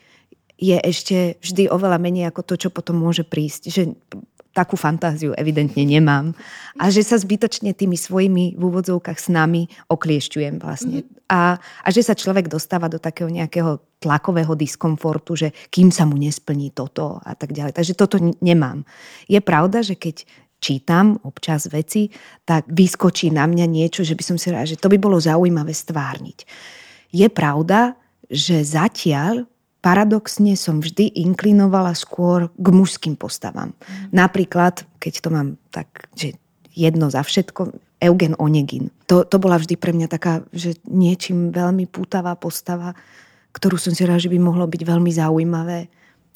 je 0.57 0.77
ešte 0.81 1.37
vždy 1.45 1.69
oveľa 1.69 2.01
menej 2.01 2.33
ako 2.33 2.43
to, 2.45 2.55
čo 2.57 2.69
potom 2.73 2.97
môže 2.97 3.29
prísť. 3.29 3.63
Že 3.69 3.83
takú 4.57 4.81
fantáziu 4.81 5.37
evidentne 5.37 5.85
nemám. 5.85 6.33
A 6.81 6.89
že 6.89 7.05
sa 7.05 7.21
zbytočne 7.21 7.77
tými 7.77 8.01
svojimi 8.01 8.57
v 8.57 8.63
úvodzovkách 8.65 9.21
s 9.21 9.29
nami 9.29 9.69
okliešťujem 9.93 10.57
vlastne. 10.57 11.05
Mm-hmm. 11.05 11.29
A, 11.29 11.61
a 11.61 11.89
že 11.93 12.01
sa 12.01 12.17
človek 12.17 12.49
dostáva 12.49 12.89
do 12.89 12.97
takého 12.97 13.29
nejakého 13.29 14.01
tlakového 14.01 14.57
diskomfortu, 14.57 15.37
že 15.37 15.49
kým 15.69 15.93
sa 15.93 16.09
mu 16.09 16.17
nesplní 16.17 16.73
toto 16.73 17.21
a 17.21 17.37
tak 17.37 17.53
ďalej. 17.53 17.77
Takže 17.77 17.93
toto 17.93 18.17
nemám. 18.41 18.89
Je 19.29 19.43
pravda, 19.45 19.85
že 19.85 20.01
keď 20.01 20.25
čítam 20.57 21.21
občas 21.21 21.69
veci, 21.69 22.09
tak 22.49 22.65
vyskočí 22.73 23.29
na 23.29 23.45
mňa 23.45 23.67
niečo, 23.69 24.01
že 24.03 24.17
by 24.17 24.25
som 24.25 24.37
si 24.41 24.49
rád, 24.49 24.73
že 24.73 24.81
to 24.81 24.89
by 24.89 24.97
bolo 24.97 25.21
zaujímavé 25.21 25.77
stvárniť. 25.77 26.49
Je 27.13 27.29
pravda, 27.29 27.95
že 28.27 28.65
zatiaľ 28.65 29.47
paradoxne 29.87 30.59
som 30.59 30.83
vždy 30.83 31.15
inklinovala 31.23 31.95
skôr 31.95 32.51
k 32.51 32.67
mužským 32.75 33.15
postavám. 33.15 33.71
Mm. 33.71 34.11
Napríklad, 34.11 34.83
keď 34.99 35.15
to 35.23 35.29
mám 35.31 35.49
tak, 35.71 36.11
že 36.19 36.35
jedno 36.75 37.07
za 37.07 37.23
všetko, 37.23 37.71
Eugen 38.03 38.35
Onegin. 38.43 38.91
To, 39.07 39.23
to 39.23 39.39
bola 39.39 39.63
vždy 39.63 39.79
pre 39.79 39.95
mňa 39.95 40.11
taká, 40.11 40.43
že 40.51 40.75
niečím 40.91 41.55
veľmi 41.55 41.87
pútavá 41.87 42.35
postava, 42.35 42.99
ktorú 43.55 43.79
som 43.79 43.95
si 43.95 44.03
rád, 44.03 44.27
že 44.27 44.33
by 44.35 44.43
mohlo 44.43 44.67
byť 44.67 44.83
veľmi 44.83 45.09
zaujímavé 45.15 45.87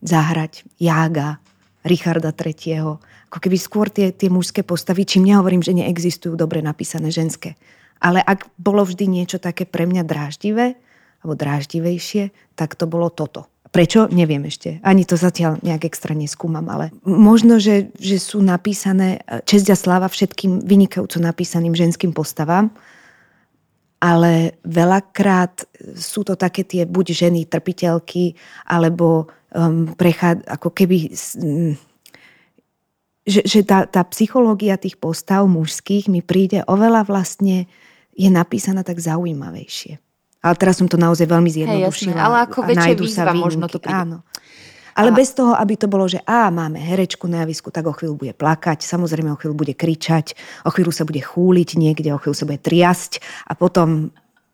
zahrať. 0.00 0.64
Jága, 0.78 1.42
Richarda 1.82 2.30
III. 2.32 3.02
Ako 3.28 3.38
keby 3.42 3.58
skôr 3.58 3.90
tie, 3.90 4.14
tie 4.14 4.30
mužské 4.32 4.62
postavy, 4.64 5.04
čím 5.04 5.28
nehovorím, 5.28 5.60
že 5.60 5.76
neexistujú 5.76 6.38
dobre 6.38 6.62
napísané 6.64 7.12
ženské. 7.12 7.58
Ale 8.00 8.24
ak 8.24 8.48
bolo 8.56 8.86
vždy 8.86 9.10
niečo 9.10 9.36
také 9.36 9.68
pre 9.68 9.84
mňa 9.84 10.06
dráždivé, 10.06 10.80
alebo 11.20 11.36
dráždivejšie, 11.36 12.56
tak 12.56 12.76
to 12.76 12.88
bolo 12.88 13.12
toto. 13.12 13.48
Prečo? 13.70 14.10
Neviem 14.10 14.50
ešte. 14.50 14.82
Ani 14.82 15.06
to 15.06 15.14
zatiaľ 15.14 15.62
nejak 15.62 15.86
extra 15.86 16.10
neskúmam, 16.10 16.66
ale 16.66 16.90
možno, 17.06 17.62
že, 17.62 17.94
že 18.02 18.18
sú 18.18 18.42
napísané 18.42 19.22
e, 19.22 19.46
česť 19.46 19.70
a 19.70 19.76
sláva 19.78 20.10
všetkým 20.10 20.66
vynikajúco 20.66 21.22
napísaným 21.22 21.78
ženským 21.78 22.10
postavám, 22.10 22.74
ale 24.02 24.58
veľakrát 24.66 25.70
sú 25.94 26.26
to 26.26 26.34
také 26.34 26.66
tie 26.66 26.82
buď 26.82 27.06
ženy 27.14 27.46
trpiteľky, 27.46 28.34
alebo 28.66 29.30
um, 29.54 29.92
prechá, 29.94 30.40
ako 30.50 30.74
keby... 30.74 31.14
Um, 31.38 31.78
že, 33.20 33.44
že 33.46 33.60
tá, 33.62 33.84
tá 33.86 34.02
psychológia 34.10 34.80
tých 34.80 34.96
postav 34.96 35.44
mužských 35.46 36.10
mi 36.10 36.24
príde 36.24 36.64
oveľa 36.66 37.06
vlastne 37.06 37.68
je 38.16 38.26
napísaná 38.32 38.82
tak 38.82 38.98
zaujímavejšie. 38.98 40.00
Ale 40.40 40.54
teraz 40.56 40.80
som 40.80 40.88
to 40.88 40.96
naozaj 40.96 41.28
veľmi 41.28 41.52
zjednodušila. 41.52 42.16
Hey, 42.16 42.24
ale 42.24 42.36
ako 42.48 42.58
väčšia 42.64 42.96
výzva 42.96 43.32
možno 43.36 43.68
to 43.68 43.76
príde. 43.76 43.96
Áno. 43.96 44.18
Ale 44.96 45.12
a... 45.12 45.16
bez 45.16 45.36
toho, 45.36 45.54
aby 45.54 45.78
to 45.78 45.86
bolo, 45.86 46.08
že 46.08 46.18
á, 46.26 46.50
máme 46.50 46.80
herečku 46.80 47.30
na 47.30 47.44
javisku, 47.46 47.70
tak 47.70 47.86
o 47.86 47.94
chvíľu 47.94 48.16
bude 48.18 48.34
plakať, 48.34 48.82
samozrejme 48.82 49.30
o 49.32 49.38
chvíľu 49.38 49.54
bude 49.54 49.74
kričať, 49.76 50.34
o 50.66 50.70
chvíľu 50.72 50.90
sa 50.90 51.06
bude 51.06 51.22
chúliť 51.22 51.78
niekde, 51.78 52.10
o 52.10 52.18
chvíľu 52.18 52.36
sa 52.36 52.48
bude 52.48 52.60
triasť 52.60 53.20
a 53.46 53.52
potom 53.54 54.10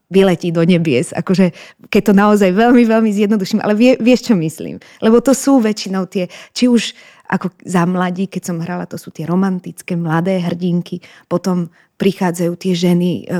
vyletí 0.06 0.54
do 0.54 0.62
nebies. 0.62 1.10
Akože, 1.10 1.50
keď 1.90 2.02
to 2.10 2.12
naozaj 2.14 2.50
veľmi, 2.54 2.86
veľmi 2.86 3.10
zjednoduším, 3.10 3.58
ale 3.58 3.74
vie, 3.74 3.92
vieš, 3.98 4.30
čo 4.30 4.34
myslím. 4.38 4.78
Lebo 5.02 5.18
to 5.18 5.34
sú 5.34 5.58
väčšinou 5.58 6.06
tie, 6.06 6.30
či 6.54 6.70
už 6.70 6.94
ako 7.26 7.50
za 7.66 7.82
mladí, 7.90 8.30
keď 8.30 8.42
som 8.54 8.62
hrala, 8.62 8.86
to 8.86 8.94
sú 8.94 9.10
tie 9.10 9.26
romantické, 9.26 9.98
mladé 9.98 10.38
hrdinky, 10.38 11.02
potom 11.26 11.74
prichádzajú 11.98 12.52
tie 12.54 12.72
ženy 12.78 13.10
e, 13.26 13.34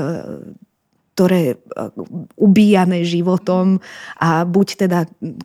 ktoré 1.17 1.41
e, 1.49 1.55
ubíjame 2.37 3.01
životom 3.01 3.81
a 4.21 4.45
buď 4.45 4.67
teda 4.85 4.99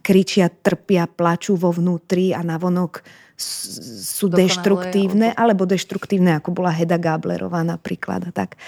kričia, 0.05 0.53
trpia, 0.53 1.09
plačú 1.09 1.57
vo 1.57 1.73
vnútri 1.73 2.37
a 2.37 2.45
navonok 2.45 3.01
sú 3.41 4.29
Dokonale, 4.29 4.53
deštruktívne, 4.53 5.29
alebo 5.33 5.65
deštruktívne, 5.65 6.37
ako 6.37 6.53
bola 6.53 6.77
Heda 6.77 7.01
Gablerová 7.01 7.65
napríklad. 7.65 8.29
A 8.29 8.31
tak. 8.37 8.61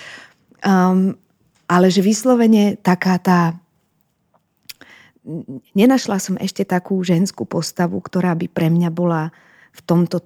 Um, 0.64 1.20
ale 1.68 1.92
že 1.92 2.00
vyslovene 2.00 2.80
taká 2.80 3.20
tá... 3.20 3.60
Nenašla 5.76 6.16
som 6.16 6.40
ešte 6.40 6.64
takú 6.64 7.04
ženskú 7.04 7.44
postavu, 7.44 8.00
ktorá 8.00 8.32
by 8.32 8.48
pre 8.48 8.72
mňa 8.72 8.88
bola 8.88 9.28
v 9.76 9.80
tomto 9.84 10.24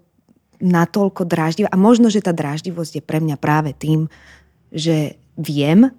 natoľko 0.62 1.26
dráždivá. 1.26 1.70
A 1.74 1.78
možno, 1.78 2.06
že 2.06 2.22
tá 2.22 2.30
dráždivosť 2.30 2.98
je 2.98 3.02
pre 3.02 3.18
mňa 3.18 3.36
práve 3.38 3.74
tým, 3.74 4.06
že 4.70 5.18
viem, 5.38 5.90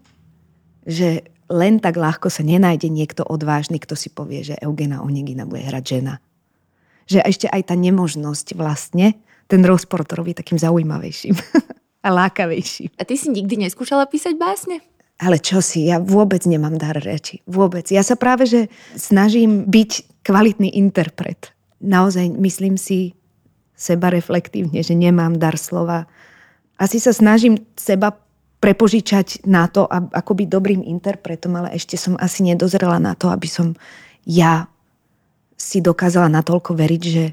že 0.85 1.27
len 1.49 1.81
tak 1.81 1.97
ľahko 1.97 2.29
sa 2.29 2.45
nenájde 2.45 2.93
niekto 2.93 3.25
odvážny, 3.25 3.81
kto 3.81 3.97
si 3.97 4.13
povie, 4.13 4.45
že 4.45 4.59
Eugena 4.61 5.01
Onegina 5.01 5.49
bude 5.49 5.65
hrať 5.65 5.83
žena. 5.97 6.21
Že 7.09 7.25
ešte 7.25 7.47
aj 7.49 7.73
tá 7.73 7.75
nemožnosť 7.75 8.53
vlastne 8.53 9.17
ten 9.49 9.65
rozpor 9.65 10.05
to 10.05 10.13
robí 10.13 10.37
takým 10.37 10.61
zaujímavejším 10.61 11.33
a 12.05 12.09
lákavejším. 12.13 12.93
A 12.95 13.03
ty 13.03 13.17
si 13.17 13.33
nikdy 13.33 13.65
neskúšala 13.65 14.05
písať 14.05 14.37
básne? 14.37 14.85
Ale 15.19 15.41
čo 15.41 15.59
si, 15.59 15.89
ja 15.89 15.99
vôbec 15.99 16.45
nemám 16.47 16.79
dar 16.79 16.95
reči. 16.95 17.43
Vôbec. 17.43 17.89
Ja 17.91 18.05
sa 18.05 18.15
práve, 18.15 18.47
že 18.47 18.71
snažím 18.95 19.67
byť 19.67 20.23
kvalitný 20.23 20.71
interpret. 20.79 21.51
Naozaj 21.83 22.39
myslím 22.39 22.79
si 22.79 23.17
seba 23.75 24.13
reflektívne, 24.13 24.79
že 24.79 24.95
nemám 24.95 25.35
dar 25.35 25.59
slova. 25.59 26.07
Asi 26.79 27.03
sa 27.03 27.11
snažím 27.11 27.59
seba 27.75 28.15
prepožičať 28.59 29.47
na 29.47 29.71
to, 29.71 29.87
ako 29.89 30.31
byť 30.35 30.47
dobrým 30.51 30.81
interpretom, 30.83 31.55
ale 31.55 31.75
ešte 31.79 31.95
som 31.95 32.19
asi 32.19 32.43
nedozrela 32.43 32.99
na 32.99 33.15
to, 33.15 33.31
aby 33.31 33.47
som 33.47 33.71
ja 34.27 34.67
si 35.55 35.79
dokázala 35.79 36.27
natoľko 36.27 36.75
veriť, 36.75 37.03
že 37.03 37.25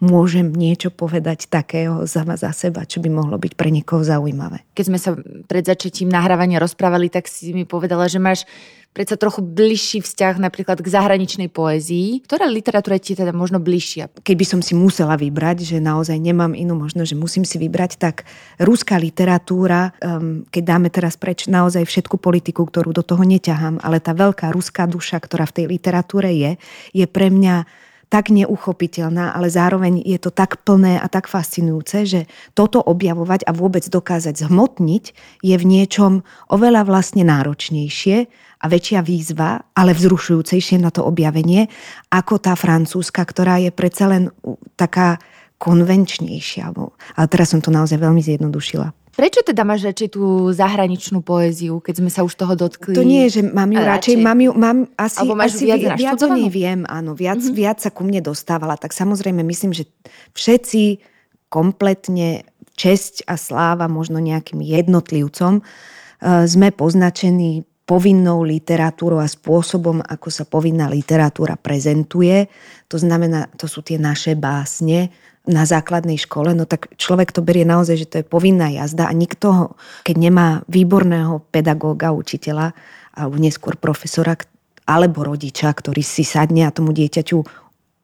môžem 0.00 0.48
niečo 0.50 0.88
povedať 0.88 1.46
takého 1.46 2.08
za, 2.08 2.24
za 2.24 2.50
seba, 2.56 2.88
čo 2.88 3.04
by 3.04 3.12
mohlo 3.12 3.36
byť 3.36 3.52
pre 3.52 3.68
niekoho 3.68 4.00
zaujímavé. 4.00 4.64
Keď 4.72 4.84
sme 4.88 4.98
sa 4.98 5.12
pred 5.44 5.62
začatím 5.62 6.08
nahrávania 6.08 6.56
rozprávali, 6.56 7.12
tak 7.12 7.28
si 7.28 7.52
mi 7.52 7.68
povedala, 7.68 8.08
že 8.08 8.16
máš 8.16 8.48
predsa 8.90 9.14
trochu 9.14 9.40
bližší 9.40 10.02
vzťah 10.02 10.42
napríklad 10.42 10.82
k 10.82 10.88
zahraničnej 10.90 11.46
poézii. 11.46 12.26
Ktorá 12.26 12.50
literatúra 12.50 12.98
ti 12.98 13.14
teda 13.14 13.30
možno 13.30 13.62
bližšia? 13.62 14.10
Keby 14.22 14.44
som 14.44 14.60
si 14.60 14.74
musela 14.74 15.14
vybrať, 15.14 15.62
že 15.62 15.76
naozaj 15.78 16.18
nemám 16.18 16.52
inú 16.58 16.74
možnosť, 16.74 17.14
že 17.14 17.20
musím 17.20 17.44
si 17.46 17.56
vybrať, 17.56 18.02
tak 18.02 18.26
ruská 18.58 18.98
literatúra, 18.98 19.94
um, 20.02 20.42
keď 20.50 20.62
dáme 20.66 20.88
teraz 20.90 21.14
preč 21.14 21.46
naozaj 21.46 21.86
všetku 21.86 22.18
politiku, 22.18 22.66
ktorú 22.66 22.90
do 22.90 23.06
toho 23.06 23.22
neťahám, 23.22 23.78
ale 23.80 24.02
tá 24.02 24.10
veľká 24.10 24.50
ruská 24.50 24.90
duša, 24.90 25.22
ktorá 25.22 25.46
v 25.46 25.62
tej 25.62 25.66
literatúre 25.70 26.34
je, 26.34 26.52
je 26.90 27.06
pre 27.06 27.30
mňa 27.30 27.88
tak 28.10 28.34
neuchopiteľná, 28.34 29.30
ale 29.30 29.46
zároveň 29.48 30.02
je 30.02 30.18
to 30.18 30.34
tak 30.34 30.66
plné 30.66 30.98
a 30.98 31.06
tak 31.06 31.30
fascinujúce, 31.30 32.04
že 32.04 32.20
toto 32.58 32.82
objavovať 32.82 33.46
a 33.46 33.54
vôbec 33.54 33.86
dokázať 33.86 34.34
zhmotniť 34.44 35.04
je 35.46 35.54
v 35.54 35.64
niečom 35.64 36.26
oveľa 36.50 36.90
vlastne 36.90 37.22
náročnejšie 37.22 38.26
a 38.60 38.64
väčšia 38.66 39.00
výzva, 39.06 39.62
ale 39.72 39.94
vzrušujúcejšie 39.94 40.82
na 40.82 40.90
to 40.90 41.06
objavenie, 41.06 41.70
ako 42.10 42.42
tá 42.42 42.58
francúzska, 42.58 43.22
ktorá 43.22 43.62
je 43.62 43.70
predsa 43.70 44.10
len 44.10 44.28
taká 44.74 45.22
konvenčnejšia. 45.62 46.74
Ale 47.14 47.26
teraz 47.30 47.54
som 47.54 47.62
to 47.62 47.70
naozaj 47.70 47.96
veľmi 47.96 48.20
zjednodušila. 48.20 48.99
Prečo 49.10 49.42
teda 49.42 49.66
máš 49.66 49.90
radšej 49.90 50.08
tú 50.14 50.48
zahraničnú 50.54 51.20
poéziu, 51.20 51.82
keď 51.82 51.94
sme 51.98 52.10
sa 52.10 52.22
už 52.22 52.32
toho 52.38 52.54
dotkli? 52.54 52.94
To 52.94 53.02
nie 53.02 53.26
je, 53.26 53.40
že 53.40 53.42
mám 53.50 53.70
ju 53.74 53.78
radšej, 53.82 53.90
radšej 53.90 54.16
mám 54.22 54.38
ju, 54.38 54.50
mám 54.54 54.78
asi, 54.94 55.18
Alebo 55.18 55.34
máš 55.34 55.52
asi 55.58 55.64
viac, 55.66 55.80
viac 55.98 56.20
o 56.22 56.28
nej 56.30 56.48
viem, 56.48 56.80
áno, 56.86 57.12
viac, 57.18 57.42
mm-hmm. 57.42 57.58
viac 57.58 57.78
sa 57.82 57.90
ku 57.90 58.06
mne 58.06 58.22
dostávala. 58.22 58.78
Tak 58.78 58.94
samozrejme 58.94 59.42
myslím, 59.42 59.74
že 59.74 59.90
všetci 60.38 61.02
kompletne 61.50 62.46
česť 62.78 63.26
a 63.26 63.34
sláva 63.34 63.90
možno 63.90 64.22
nejakým 64.22 64.62
jednotlivcom 64.62 65.60
eh, 65.60 66.46
sme 66.46 66.70
poznačení 66.70 67.66
povinnou 67.90 68.46
literatúrou 68.46 69.18
a 69.18 69.26
spôsobom, 69.26 69.98
ako 69.98 70.30
sa 70.30 70.46
povinná 70.46 70.86
literatúra 70.86 71.58
prezentuje. 71.58 72.46
To 72.86 72.94
znamená, 72.94 73.50
to 73.58 73.66
sú 73.66 73.82
tie 73.82 73.98
naše 73.98 74.38
básne, 74.38 75.10
na 75.48 75.64
základnej 75.64 76.20
škole, 76.20 76.52
no 76.52 76.68
tak 76.68 76.92
človek 77.00 77.32
to 77.32 77.40
berie 77.40 77.64
naozaj, 77.64 77.96
že 77.96 78.10
to 78.10 78.16
je 78.20 78.26
povinná 78.28 78.68
jazda 78.68 79.08
a 79.08 79.16
nikto 79.16 79.46
ho, 79.48 79.66
keď 80.04 80.16
nemá 80.20 80.48
výborného 80.68 81.40
pedagóga, 81.48 82.12
učiteľa 82.12 82.76
alebo 83.16 83.36
neskôr 83.40 83.80
profesora 83.80 84.36
alebo 84.84 85.24
rodiča, 85.24 85.72
ktorý 85.72 86.02
si 86.04 86.26
sadne 86.26 86.68
a 86.68 86.74
tomu 86.74 86.92
dieťaťu 86.92 87.38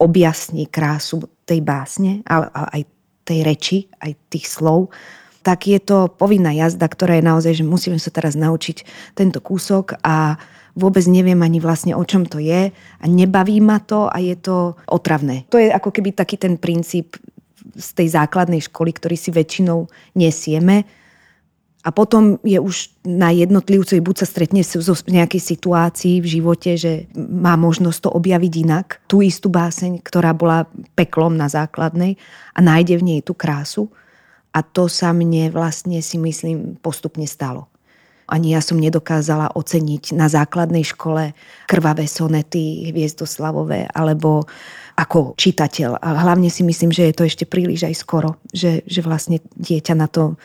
objasní 0.01 0.69
krásu 0.69 1.25
tej 1.45 1.61
básne, 1.61 2.25
ale 2.25 2.49
aj 2.53 2.81
tej 3.27 3.39
reči, 3.43 3.77
aj 3.99 4.11
tých 4.31 4.47
slov, 4.47 4.89
tak 5.43 5.63
je 5.67 5.79
to 5.79 6.11
povinná 6.11 6.51
jazda, 6.51 6.87
ktorá 6.87 7.19
je 7.19 7.27
naozaj, 7.27 7.53
že 7.55 7.63
musíme 7.63 7.99
sa 7.99 8.11
teraz 8.11 8.35
naučiť 8.35 8.83
tento 9.15 9.39
kúsok 9.39 9.99
a 10.03 10.35
vôbec 10.77 11.01
neviem 11.09 11.41
ani 11.41 11.57
vlastne 11.57 11.97
o 11.97 12.03
čom 12.05 12.29
to 12.29 12.37
je 12.37 12.69
a 12.69 13.05
nebaví 13.09 13.57
ma 13.57 13.81
to 13.81 14.05
a 14.05 14.21
je 14.21 14.37
to 14.37 14.77
otravné. 14.85 15.49
To 15.49 15.57
je 15.57 15.73
ako 15.73 15.89
keby 15.89 16.13
taký 16.13 16.37
ten 16.37 16.61
princíp 16.61 17.17
z 17.73 17.89
tej 17.97 18.13
základnej 18.13 18.61
školy, 18.61 18.93
ktorý 18.93 19.17
si 19.17 19.33
väčšinou 19.33 19.89
nesieme. 20.13 20.85
A 21.85 21.89
potom 21.95 22.35
je 22.43 22.59
už 22.59 22.91
na 23.07 23.31
jednotlivcovi, 23.31 24.03
buď 24.03 24.15
sa 24.19 24.27
stretne 24.27 24.59
v 24.59 25.11
nejakej 25.13 25.39
situácii 25.39 26.19
v 26.19 26.27
živote, 26.27 26.75
že 26.75 27.07
má 27.15 27.55
možnosť 27.55 27.99
to 28.03 28.09
objaviť 28.11 28.53
inak, 28.67 28.99
tú 29.07 29.23
istú 29.23 29.47
báseň, 29.47 30.03
ktorá 30.03 30.35
bola 30.35 30.67
peklom 30.99 31.39
na 31.39 31.47
základnej 31.47 32.19
a 32.51 32.59
nájde 32.59 32.99
v 32.99 33.03
nej 33.07 33.19
tú 33.23 33.31
krásu. 33.31 33.87
A 34.51 34.65
to 34.65 34.91
sa 34.91 35.15
mne 35.15 35.53
vlastne 35.53 36.03
si 36.03 36.19
myslím 36.19 36.75
postupne 36.81 37.23
stalo. 37.23 37.71
Ani 38.27 38.53
ja 38.53 38.61
som 38.61 38.75
nedokázala 38.75 39.55
oceniť 39.55 40.11
na 40.11 40.27
základnej 40.27 40.83
škole 40.83 41.31
krvavé 41.65 42.05
sonety 42.05 42.91
hviezdoslavové 42.91 43.87
alebo 43.95 44.43
ako 44.99 45.37
čitateľ. 45.39 46.01
A 46.01 46.07
hlavne 46.27 46.51
si 46.51 46.65
myslím, 46.67 46.91
že 46.91 47.07
je 47.07 47.15
to 47.15 47.23
ešte 47.23 47.45
príliš 47.47 47.87
aj 47.87 47.95
skoro, 47.95 48.35
že, 48.51 48.83
že 48.83 48.99
vlastne 48.99 49.39
dieťa 49.55 49.93
na 49.95 50.11
to 50.11 50.35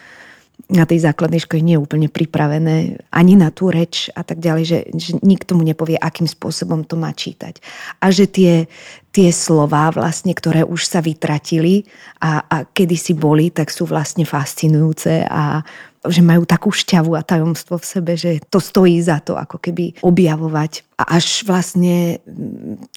na 0.71 0.87
tej 0.87 1.03
základnej 1.03 1.43
škole 1.43 1.61
nie 1.61 1.75
je 1.75 1.83
úplne 1.83 2.09
pripravené 2.09 3.03
ani 3.11 3.35
na 3.35 3.51
tú 3.51 3.69
reč 3.69 4.09
a 4.15 4.23
tak 4.23 4.39
ďalej, 4.39 4.65
že, 4.65 4.79
že 4.95 5.11
nikto 5.21 5.59
mu 5.59 5.67
nepovie, 5.67 5.99
akým 5.99 6.29
spôsobom 6.29 6.87
to 6.87 6.95
má 6.95 7.11
čítať. 7.11 7.59
A 7.99 8.15
že 8.15 8.31
tie, 8.31 8.71
tie 9.11 9.29
slová 9.35 9.91
vlastne, 9.91 10.33
ktoré 10.33 10.63
už 10.63 10.87
sa 10.87 11.03
vytratili 11.03 11.85
a, 12.23 12.47
a 12.47 12.57
kedysi 12.65 13.13
boli, 13.13 13.51
tak 13.51 13.75
sú 13.75 13.85
vlastne 13.91 14.23
fascinujúce 14.23 15.27
a 15.27 15.67
že 16.03 16.19
majú 16.19 16.43
takú 16.43 16.75
šťavu 16.75 17.15
a 17.15 17.23
tajomstvo 17.23 17.79
v 17.79 17.87
sebe, 17.87 18.13
že 18.19 18.43
to 18.51 18.59
stojí 18.59 18.99
za 18.99 19.23
to 19.23 19.39
ako 19.39 19.63
keby 19.63 19.95
objavovať. 20.03 20.83
A 20.99 21.19
až 21.19 21.47
vlastne 21.47 22.19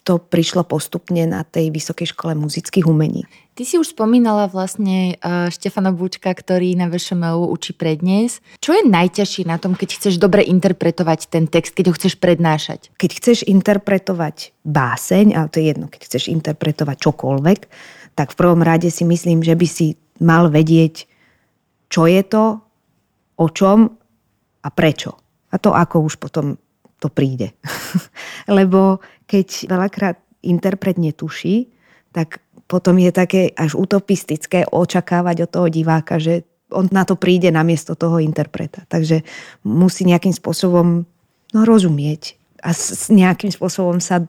to 0.02 0.18
prišlo 0.18 0.66
postupne 0.66 1.26
na 1.30 1.46
tej 1.46 1.70
Vysokej 1.70 2.14
škole 2.14 2.34
muzických 2.34 2.86
umení. 2.86 3.30
Ty 3.56 3.64
si 3.64 3.80
už 3.80 3.96
spomínala 3.96 4.52
vlastne 4.52 5.16
uh, 5.22 5.48
Štefana 5.48 5.96
Bučka, 5.96 6.28
ktorý 6.28 6.76
na 6.76 6.92
VŠMU 6.92 7.48
učí 7.54 7.72
prednes. 7.72 8.44
Čo 8.60 8.76
je 8.76 8.84
najťažšie 8.84 9.48
na 9.48 9.62
tom, 9.62 9.78
keď 9.78 9.96
chceš 9.96 10.20
dobre 10.20 10.44
interpretovať 10.44 11.32
ten 11.32 11.48
text, 11.48 11.72
keď 11.78 11.94
ho 11.94 11.98
chceš 11.98 12.20
prednášať? 12.20 12.92
Keď 13.00 13.12
chceš 13.16 13.38
interpretovať 13.48 14.52
báseň, 14.68 15.40
ale 15.40 15.48
to 15.48 15.62
je 15.62 15.72
jedno, 15.72 15.88
keď 15.88 16.02
chceš 16.04 16.28
interpretovať 16.28 16.98
čokoľvek, 17.00 17.60
tak 18.18 18.34
v 18.34 18.40
prvom 18.40 18.60
rade 18.66 18.92
si 18.92 19.08
myslím, 19.08 19.40
že 19.40 19.56
by 19.56 19.68
si 19.70 19.96
mal 20.20 20.52
vedieť, 20.52 21.08
čo 21.88 22.12
je 22.12 22.22
to, 22.28 22.65
o 23.36 23.48
čom 23.52 23.92
a 24.64 24.70
prečo. 24.72 25.16
A 25.52 25.62
to 25.62 25.72
ako 25.72 26.08
už 26.08 26.18
potom 26.20 26.58
to 27.00 27.08
príde. 27.12 27.54
Lebo 28.58 29.04
keď 29.30 29.70
veľakrát 29.70 30.18
interpret 30.46 30.98
netuší, 30.98 31.70
tak 32.16 32.40
potom 32.66 32.98
je 32.98 33.12
také 33.14 33.54
až 33.54 33.78
utopistické 33.78 34.66
očakávať 34.66 35.46
od 35.46 35.50
toho 35.52 35.68
diváka, 35.70 36.18
že 36.18 36.48
on 36.74 36.90
na 36.90 37.06
to 37.06 37.14
príde 37.14 37.54
namiesto 37.54 37.94
toho 37.94 38.18
interpreta. 38.18 38.88
Takže 38.90 39.22
musí 39.68 40.02
nejakým 40.08 40.34
spôsobom 40.34 41.06
no, 41.54 41.60
rozumieť 41.62 42.42
a 42.66 42.74
s 42.74 43.14
nejakým 43.14 43.54
spôsobom 43.54 44.02
sa 44.02 44.26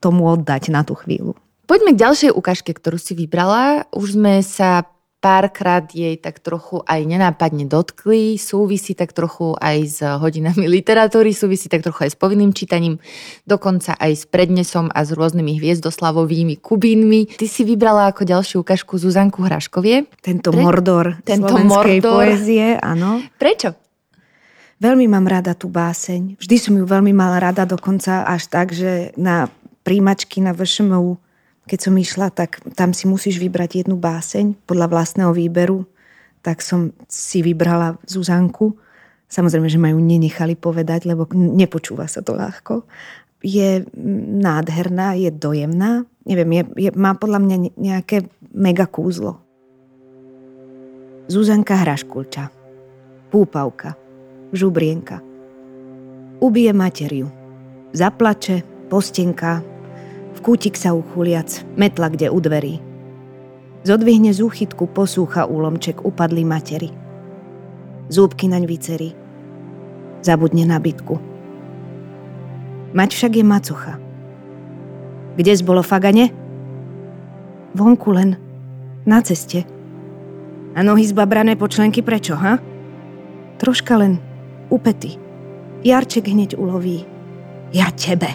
tomu 0.00 0.28
oddať 0.28 0.68
na 0.72 0.84
tú 0.84 0.96
chvíľu. 0.96 1.36
Poďme 1.64 1.94
k 1.94 2.02
ďalšej 2.02 2.30
ukážke, 2.34 2.74
ktorú 2.74 2.98
si 2.98 3.14
vybrala. 3.14 3.86
Už 3.94 4.18
sme 4.18 4.42
sa 4.42 4.84
párkrát 5.20 5.84
jej 5.92 6.16
tak 6.16 6.40
trochu 6.40 6.80
aj 6.88 7.04
nenápadne 7.04 7.68
dotkli, 7.68 8.40
súvisí 8.40 8.96
tak 8.96 9.12
trochu 9.12 9.52
aj 9.60 9.76
s 9.84 9.98
hodinami 10.00 10.64
literatúry, 10.80 11.36
súvisí 11.36 11.68
tak 11.68 11.84
trochu 11.84 12.08
aj 12.08 12.10
s 12.12 12.18
povinným 12.18 12.56
čítaním, 12.56 12.96
dokonca 13.44 13.94
aj 14.00 14.12
s 14.16 14.24
prednesom 14.24 14.88
a 14.88 15.04
s 15.04 15.12
rôznymi 15.12 15.60
hviezdoslavovými 15.60 16.58
kubínmi. 16.58 17.36
Ty 17.36 17.46
si 17.46 17.62
vybrala 17.62 18.10
ako 18.10 18.24
ďalšiu 18.24 18.64
ukážku 18.64 18.96
Zuzanku 18.96 19.44
Hraškovie. 19.44 20.08
Tento 20.24 20.50
Pre... 20.50 20.58
mordor 20.58 21.20
Tento 21.22 21.52
slovenskej 21.52 22.00
mordor. 22.00 22.12
poézie, 22.24 22.80
áno. 22.80 23.20
Prečo? 23.36 23.76
Veľmi 24.80 25.04
mám 25.12 25.28
rada 25.28 25.52
tú 25.52 25.68
báseň. 25.68 26.40
Vždy 26.40 26.56
som 26.56 26.72
ju 26.72 26.88
veľmi 26.88 27.12
mala 27.12 27.36
rada, 27.36 27.68
dokonca 27.68 28.24
až 28.24 28.48
tak, 28.48 28.72
že 28.72 29.12
na 29.20 29.52
príjmačky 29.84 30.40
na 30.40 30.56
VŠMU 30.56 31.20
keď 31.68 31.78
som 31.78 31.94
išla, 31.96 32.32
tak 32.32 32.62
tam 32.74 32.96
si 32.96 33.04
musíš 33.06 33.36
vybrať 33.38 33.84
jednu 33.84 34.00
báseň 34.00 34.56
podľa 34.64 34.86
vlastného 34.90 35.32
výberu. 35.34 35.84
Tak 36.40 36.64
som 36.64 36.96
si 37.06 37.44
vybrala 37.44 38.00
Zuzanku. 38.08 38.74
Samozrejme, 39.30 39.68
že 39.68 39.78
ma 39.78 39.92
ju 39.92 40.00
nenechali 40.00 40.56
povedať, 40.56 41.06
lebo 41.06 41.28
nepočúva 41.34 42.08
sa 42.08 42.24
to 42.24 42.34
ľahko. 42.34 42.88
Je 43.44 43.84
nádherná, 44.40 45.14
je 45.14 45.30
dojemná. 45.30 46.08
Neviem, 46.26 46.50
je, 46.50 46.62
je, 46.88 46.90
má 46.96 47.14
podľa 47.14 47.38
mňa 47.38 47.56
nejaké 47.76 48.26
mega 48.50 48.88
kúzlo. 48.88 49.38
Zuzanka 51.30 51.78
Hraškulča. 51.78 52.50
Púpavka. 53.30 53.94
Žubrienka. 54.50 55.22
Ubije 56.42 56.74
materiu. 56.74 57.30
Zaplače, 57.94 58.66
postenka, 58.90 59.62
kútik 60.40 60.76
sa 60.76 60.96
uchuliac, 60.96 61.64
metla 61.76 62.08
kde 62.10 62.32
u 62.32 62.38
dverí. 62.40 62.80
Zodvihne 63.80 64.32
z 64.32 64.44
úchytku 64.44 64.92
posúcha 64.92 65.48
úlomček 65.48 66.04
upadli 66.04 66.44
materi. 66.44 66.92
Zúbky 68.12 68.44
naň 68.50 68.68
vycerí. 68.68 69.16
Zabudne 70.20 70.68
na 70.68 70.76
bytku. 70.76 71.16
Mať 72.92 73.10
však 73.16 73.32
je 73.40 73.44
macocha. 73.46 73.94
Kde 75.40 75.52
zbolo 75.56 75.80
fagane? 75.80 76.28
Vonku 77.72 78.10
len. 78.12 78.36
Na 79.08 79.24
ceste. 79.24 79.64
A 80.76 80.84
nohy 80.84 81.08
zbabrané 81.08 81.56
počlenky 81.56 82.04
prečo, 82.04 82.36
ha? 82.36 82.60
Troška 83.56 83.96
len. 83.96 84.20
Upety. 84.68 85.16
Jarček 85.80 86.28
hneď 86.28 86.60
uloví. 86.60 87.08
Ja 87.72 87.88
tebe. 87.96 88.28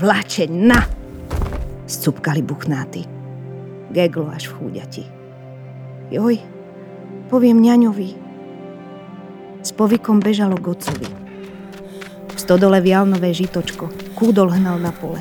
Vláčeň, 0.00 0.50
na! 0.50 0.99
Scupkali 1.90 2.46
buchnáty. 2.46 3.02
Geglo 3.90 4.30
až 4.30 4.46
v 4.46 4.54
chúďati. 4.54 5.02
Joj, 6.14 6.38
poviem 7.26 7.58
ňaňovi. 7.58 8.08
S 9.66 9.70
povykom 9.74 10.22
bežalo 10.22 10.54
gocovi. 10.54 11.10
V 12.30 12.38
stodole 12.38 12.78
vial 12.78 13.10
nové 13.10 13.34
žitočko. 13.34 13.90
Kúdol 14.14 14.54
hnal 14.54 14.78
na 14.78 14.94
pole. 14.94 15.18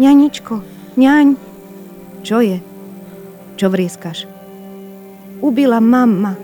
Ňaničko, 0.00 0.64
ňaň. 0.96 1.36
Čo 2.24 2.40
je? 2.40 2.58
Čo 3.60 3.68
vrieskaš? 3.68 4.24
Ubila 5.44 5.80
mama. 5.84 6.36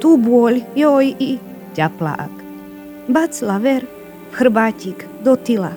Tu 0.00 0.16
bôľ, 0.16 0.76
joj 0.76 1.12
i. 1.20 1.36
Ťaplák. 1.76 2.32
Bacla 3.12 3.56
ver, 3.60 3.84
chrbátik, 4.32 5.04
do 5.20 5.36
tyla. 5.36 5.76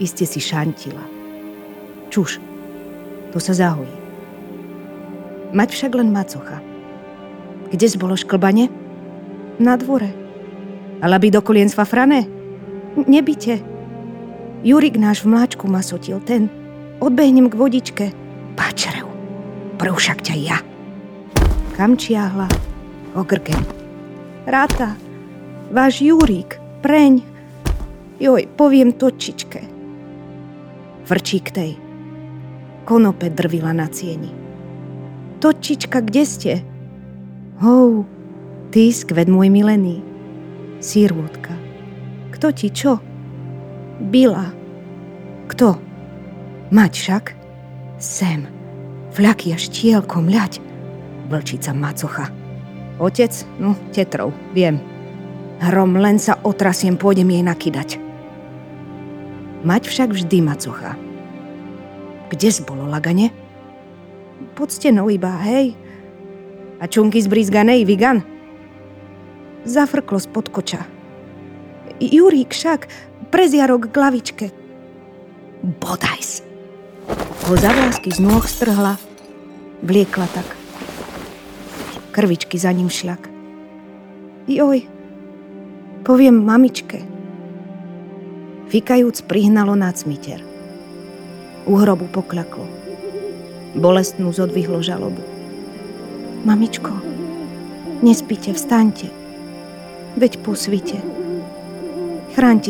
Iste 0.00 0.24
si 0.24 0.40
šantila. 0.40 1.17
Čuš, 2.18 2.42
to 3.30 3.38
sa 3.38 3.54
zahojí. 3.54 3.94
Mať 5.54 5.70
však 5.70 5.94
len 5.94 6.10
macocha. 6.10 6.58
Kde 7.70 7.86
zbolo 7.86 8.18
šklbanie? 8.18 8.66
Na 9.62 9.78
dvore. 9.78 10.10
Ale 10.98 11.14
by 11.14 11.30
do 11.30 11.38
kolien 11.46 11.70
sfafrané? 11.70 12.26
Nebite. 13.06 13.62
Jurik 14.66 14.98
náš 14.98 15.22
v 15.22 15.30
mláčku 15.30 15.70
ma 15.70 15.78
sotil, 15.78 16.18
ten. 16.26 16.50
Odbehnem 16.98 17.46
k 17.46 17.54
vodičke. 17.54 18.10
Páčerev, 18.58 19.06
prv 19.78 19.94
však 19.94 20.18
ťa 20.18 20.34
ja. 20.42 20.58
Kam 21.78 21.94
čiahla? 21.94 22.50
Ogrgem. 23.14 23.62
Ráta, 24.42 24.98
váš 25.70 26.02
Jurík, 26.02 26.58
preň. 26.82 27.22
Joj, 28.18 28.50
poviem 28.58 28.90
točičke. 28.90 29.62
Vrčí 31.06 31.38
k 31.46 31.50
tej 31.54 31.72
konope 32.88 33.28
drvila 33.28 33.76
na 33.76 33.84
cieni. 33.92 34.32
Točička, 35.44 36.00
kde 36.00 36.24
ste? 36.24 36.52
Hou, 37.60 38.08
ty 38.72 38.88
skvet 38.88 39.28
môj 39.28 39.52
milený. 39.52 40.00
Sírôdka. 40.80 41.52
Kto 42.32 42.48
ti 42.48 42.72
čo? 42.72 42.96
Bila. 44.00 44.48
Kto? 45.52 45.76
Mať 46.72 46.92
však? 46.96 47.24
Sem. 48.00 48.48
Fľaky 49.12 49.52
a 49.52 49.58
štielko, 49.60 50.24
mľať. 50.24 50.64
Vlčica 51.28 51.76
macocha. 51.76 52.32
Otec? 52.96 53.36
No, 53.60 53.76
tetrov, 53.92 54.32
viem. 54.56 54.80
Hrom, 55.60 55.92
len 56.00 56.16
sa 56.16 56.40
otrasiem, 56.40 56.96
pôjdem 56.96 57.36
jej 57.36 57.44
nakydať. 57.44 57.90
Mať 59.66 59.82
však 59.90 60.08
vždy 60.14 60.38
macocha 60.40 61.07
kde 62.28 62.48
zbolo 62.52 62.86
lagane? 62.86 63.32
Pod 64.54 64.70
stenou 64.70 65.10
iba, 65.10 65.34
hej. 65.42 65.74
A 66.78 66.86
čunky 66.86 67.18
zbrizganej, 67.18 67.82
Vigan? 67.82 68.22
Zafrklo 69.66 70.22
spod 70.22 70.48
koča. 70.48 70.86
Jurík 71.98 72.54
však, 72.54 72.86
preziarok 73.34 73.90
k 73.90 73.94
lavičke. 73.98 74.46
Bodajs. 75.82 76.46
Ho 77.48 77.54
za 77.56 77.72
vlásky 77.72 78.14
z 78.14 78.20
nôh 78.22 78.44
strhla, 78.46 79.00
vliekla 79.82 80.28
tak. 80.30 80.48
Krvičky 82.14 82.60
za 82.60 82.70
ním 82.70 82.92
šľak. 82.92 83.26
Joj, 84.48 84.84
poviem 86.04 86.40
mamičke. 86.40 87.04
Fikajúc 88.68 89.24
prihnalo 89.24 89.76
na 89.76 89.92
cmiter. 89.92 90.47
U 91.68 91.76
hrobu 91.76 92.08
poklaklo. 92.08 92.64
Bolestnú 93.76 94.32
zodvihlo 94.32 94.80
žalobu. 94.80 95.20
Mamičko, 96.48 96.96
nespíte, 98.00 98.56
vstaňte. 98.56 99.12
Veď 100.16 100.40
po 100.40 100.56
svite. 100.56 100.96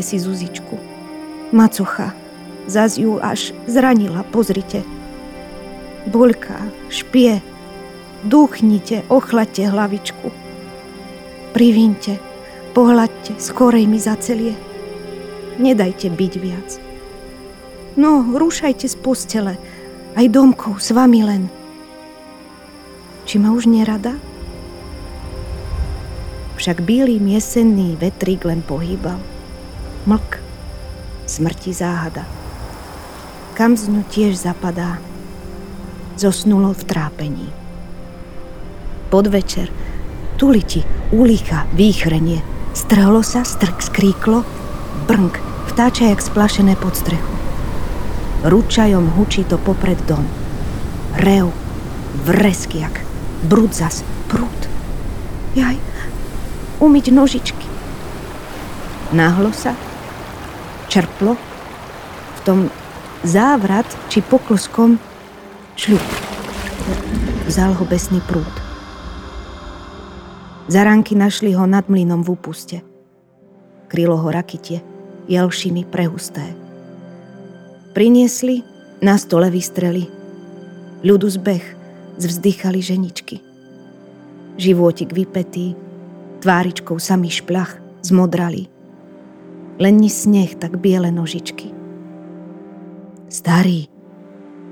Si 0.03 0.17
Zuzičku. 0.19 0.81
Macocha, 1.53 2.17
zaz 2.67 2.99
ju 2.99 3.21
až 3.23 3.53
zranila, 3.69 4.25
pozrite. 4.35 4.83
Boľka, 6.09 6.57
špie, 6.91 7.45
dúchnite, 8.25 9.05
ochlate 9.13 9.69
hlavičku. 9.69 10.33
Privínte, 11.53 12.17
pohľadte, 12.73 13.37
skorej 13.37 13.85
mi 13.87 14.01
zacelie. 14.01 14.57
Nedajte 15.61 16.09
byť 16.09 16.33
viac. 16.41 16.88
No, 17.99 18.23
rúšajte 18.23 18.87
z 18.87 18.95
postele, 18.95 19.59
aj 20.15 20.31
domkov 20.31 20.79
s 20.79 20.95
vami 20.95 21.27
len. 21.27 21.51
Či 23.27 23.43
ma 23.43 23.51
už 23.51 23.67
nerada? 23.67 24.15
Však 26.55 26.87
bílý 26.87 27.19
jesenný 27.19 27.99
vetrík 27.99 28.47
len 28.47 28.63
pohýbal. 28.63 29.19
Mlk, 30.07 30.39
smrti 31.27 31.75
záhada. 31.75 32.23
Kam 33.59 33.75
z 33.75 33.91
tiež 34.15 34.47
zapadá. 34.47 35.03
Zosnulo 36.15 36.71
v 36.79 36.83
trápení. 36.87 37.51
Podvečer, 39.11 39.75
tuliti, 40.39 40.87
ulicha, 41.11 41.67
výchrenie. 41.75 42.47
Strhlo 42.79 43.27
sa, 43.27 43.43
strk 43.43 43.83
skríklo, 43.83 44.47
brnk, 45.11 45.35
vtáča 45.75 46.15
jak 46.15 46.23
splašené 46.23 46.79
pod 46.79 46.95
strechu. 46.95 47.38
Ručajom 48.45 49.19
hučí 49.19 49.43
to 49.45 49.59
popred 49.59 49.99
dom. 50.07 50.23
Rev, 51.19 51.51
vresky 52.23 52.79
jak 52.79 53.09
brud 53.43 53.75
zas, 53.75 54.03
prúd. 54.27 54.61
Jaj, 55.55 55.79
umyť 56.83 57.07
nožičky. 57.15 57.67
Náhlo 59.15 59.55
sa, 59.55 59.75
čerplo, 60.91 61.39
v 62.39 62.41
tom 62.45 62.59
závrat 63.25 63.87
či 64.13 64.23
poklskom 64.23 64.99
šľup. 65.79 66.07
Vzal 67.49 67.73
ho 67.75 67.85
besný 67.89 68.21
prúd. 68.29 68.51
Zaránky 70.69 71.17
našli 71.17 71.57
ho 71.57 71.65
nad 71.65 71.89
mlynom 71.89 72.21
v 72.21 72.37
úpuste. 72.37 72.77
Krylo 73.89 74.21
ho 74.21 74.29
rakytie 74.29 74.85
jelšiny 75.33 75.89
prehusté. 75.89 76.68
Priniesli, 77.99 78.63
na 79.03 79.19
stole 79.19 79.51
vystreli. 79.51 80.07
Ľudu 81.03 81.27
zbeh, 81.35 81.65
zvzdychali 82.15 82.79
ženičky. 82.79 83.43
Životik 84.55 85.11
vypetý, 85.11 85.75
tváričkou 86.39 86.95
samý 87.03 87.27
šplach 87.27 87.83
zmodrali. 88.07 88.71
Len 89.83 89.99
ni 89.99 90.07
sneh, 90.07 90.55
tak 90.55 90.79
biele 90.79 91.11
nožičky. 91.11 91.75
Starý, 93.35 93.91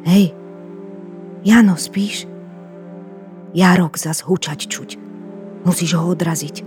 hej, 0.06 0.30
Jano, 1.42 1.74
spíš? 1.74 2.30
Jarok 3.58 3.98
zas 3.98 4.22
hučať 4.22 4.70
čuť. 4.70 4.90
Musíš 5.66 5.98
ho 5.98 6.14
odraziť. 6.14 6.62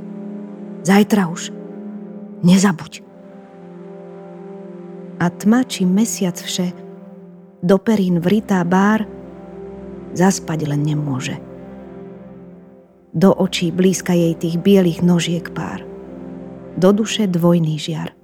Zajtra 0.83 1.31
už. 1.31 1.55
Nezabuď 2.43 3.08
a 5.19 5.27
tma 5.27 5.67
či 5.67 5.83
mesiac 5.83 6.39
vše, 6.39 6.71
do 7.59 7.75
perín 7.75 8.23
vritá 8.23 8.63
bár, 8.63 9.03
zaspať 10.15 10.65
len 10.65 10.81
nemôže. 10.87 11.35
Do 13.11 13.35
očí 13.35 13.73
blízka 13.73 14.15
jej 14.15 14.37
tých 14.37 14.61
bielých 14.61 15.03
nožiek 15.03 15.43
pár. 15.51 15.83
Do 16.79 16.95
duše 16.95 17.27
dvojný 17.27 17.75
žiar. 17.75 18.15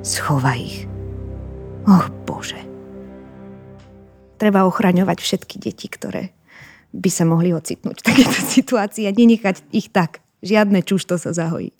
Schovaj 0.00 0.60
ich. 0.62 0.78
Och 1.84 2.08
Bože. 2.24 2.58
Treba 4.38 4.64
ochraňovať 4.64 5.18
všetky 5.20 5.60
deti, 5.60 5.86
ktoré 5.90 6.32
by 6.94 7.10
sa 7.12 7.28
mohli 7.28 7.52
ocitnúť 7.52 8.00
v 8.00 8.06
takéto 8.06 8.40
situácii 8.54 9.04
a 9.10 9.12
nenechať 9.12 9.66
ich 9.74 9.90
tak. 9.92 10.24
Žiadne 10.40 10.80
čušto 10.86 11.18
sa 11.18 11.34
zahojí. 11.34 11.74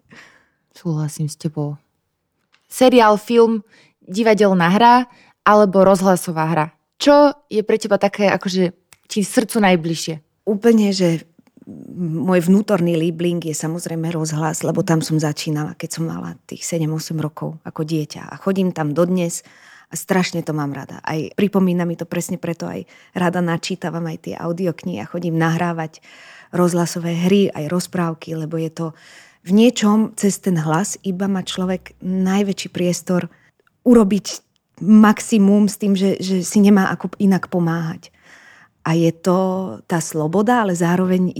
Súhlasím 0.74 1.30
s 1.30 1.38
tebou. 1.38 1.80
Seriál, 2.66 3.16
film 3.16 3.62
divadelná 4.02 4.68
hra 4.74 4.94
alebo 5.46 5.86
rozhlasová 5.86 6.44
hra? 6.50 6.66
Čo 6.96 7.34
je 7.46 7.62
pre 7.62 7.76
teba 7.78 8.00
také 8.00 8.30
akože 8.32 8.74
ti 9.06 9.20
srdcu 9.22 9.62
najbližšie? 9.62 10.14
Úplne, 10.46 10.90
že 10.94 11.26
môj 11.98 12.46
vnútorný 12.46 12.94
líbling 12.94 13.42
je 13.42 13.54
samozrejme 13.54 14.14
rozhlas, 14.14 14.62
lebo 14.62 14.86
tam 14.86 15.02
som 15.02 15.18
začínala, 15.18 15.74
keď 15.74 15.98
som 15.98 16.04
mala 16.06 16.38
tých 16.46 16.62
7-8 16.62 17.18
rokov 17.18 17.58
ako 17.66 17.82
dieťa. 17.82 18.22
A 18.30 18.34
chodím 18.38 18.70
tam 18.70 18.94
dodnes 18.94 19.42
a 19.90 19.94
strašne 19.98 20.46
to 20.46 20.54
mám 20.54 20.70
rada. 20.70 21.02
Aj 21.02 21.18
pripomína 21.34 21.82
mi 21.82 21.98
to 21.98 22.06
presne 22.06 22.38
preto, 22.38 22.70
aj 22.70 22.86
rada 23.18 23.42
načítavam 23.42 24.06
aj 24.06 24.30
tie 24.30 24.34
audioknihy 24.38 25.02
a 25.02 25.10
chodím 25.10 25.38
nahrávať 25.38 26.02
rozhlasové 26.54 27.26
hry, 27.26 27.50
aj 27.50 27.66
rozprávky, 27.66 28.38
lebo 28.38 28.58
je 28.58 28.70
to 28.70 28.86
v 29.46 29.50
niečom 29.54 30.18
cez 30.18 30.42
ten 30.42 30.58
hlas 30.58 30.98
iba 31.06 31.30
má 31.30 31.46
človek 31.46 31.94
najväčší 32.02 32.68
priestor 32.74 33.30
urobiť 33.86 34.42
maximum 34.82 35.70
s 35.70 35.78
tým, 35.78 35.94
že, 35.94 36.18
že 36.18 36.42
si 36.42 36.58
nemá 36.58 36.90
ako 36.90 37.14
inak 37.22 37.46
pomáhať. 37.46 38.10
A 38.82 38.98
je 38.98 39.10
to 39.14 39.38
tá 39.86 40.02
sloboda, 40.02 40.62
ale 40.66 40.74
zároveň 40.74 41.30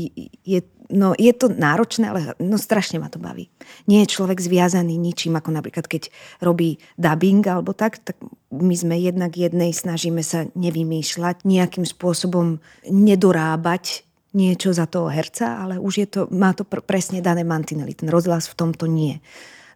je, 0.43 0.61
no, 0.91 1.15
je 1.19 1.31
to 1.35 1.51
náročné, 1.51 2.11
ale 2.11 2.21
no, 2.39 2.59
strašne 2.59 3.03
ma 3.03 3.11
to 3.11 3.19
baví. 3.23 3.51
Nie 3.91 4.07
je 4.07 4.15
človek 4.19 4.39
zviazaný 4.39 4.99
ničím, 4.99 5.39
ako 5.39 5.55
napríklad 5.55 5.87
keď 5.87 6.11
robí 6.43 6.79
dubbing 6.99 7.43
alebo 7.47 7.75
tak, 7.75 8.03
tak 8.03 8.19
my 8.51 8.75
sme 8.75 8.99
jednak 8.99 9.35
jednej, 9.35 9.75
snažíme 9.75 10.23
sa 10.23 10.47
nevymýšľať, 10.55 11.43
nejakým 11.47 11.87
spôsobom 11.87 12.63
nedorábať 12.87 14.06
niečo 14.37 14.77
za 14.77 14.85
toho 14.85 15.09
herca, 15.09 15.65
ale 15.65 15.81
už 15.81 15.95
je 16.05 16.07
to, 16.07 16.21
má 16.29 16.53
to 16.53 16.69
pr- 16.69 16.85
presne 16.85 17.25
dané 17.25 17.41
mantinely. 17.43 17.97
Ten 17.97 18.13
rozhlas 18.13 18.53
v 18.53 18.59
tomto 18.61 18.85
nie. 18.85 19.25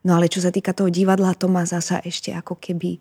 No 0.05 0.21
ale 0.21 0.29
čo 0.29 0.45
sa 0.45 0.53
týka 0.53 0.77
toho 0.77 0.93
divadla, 0.93 1.33
to 1.33 1.49
má 1.49 1.65
zasa 1.65 2.05
ešte 2.05 2.33
ako 2.37 2.61
keby 2.61 2.97
e, 2.97 3.01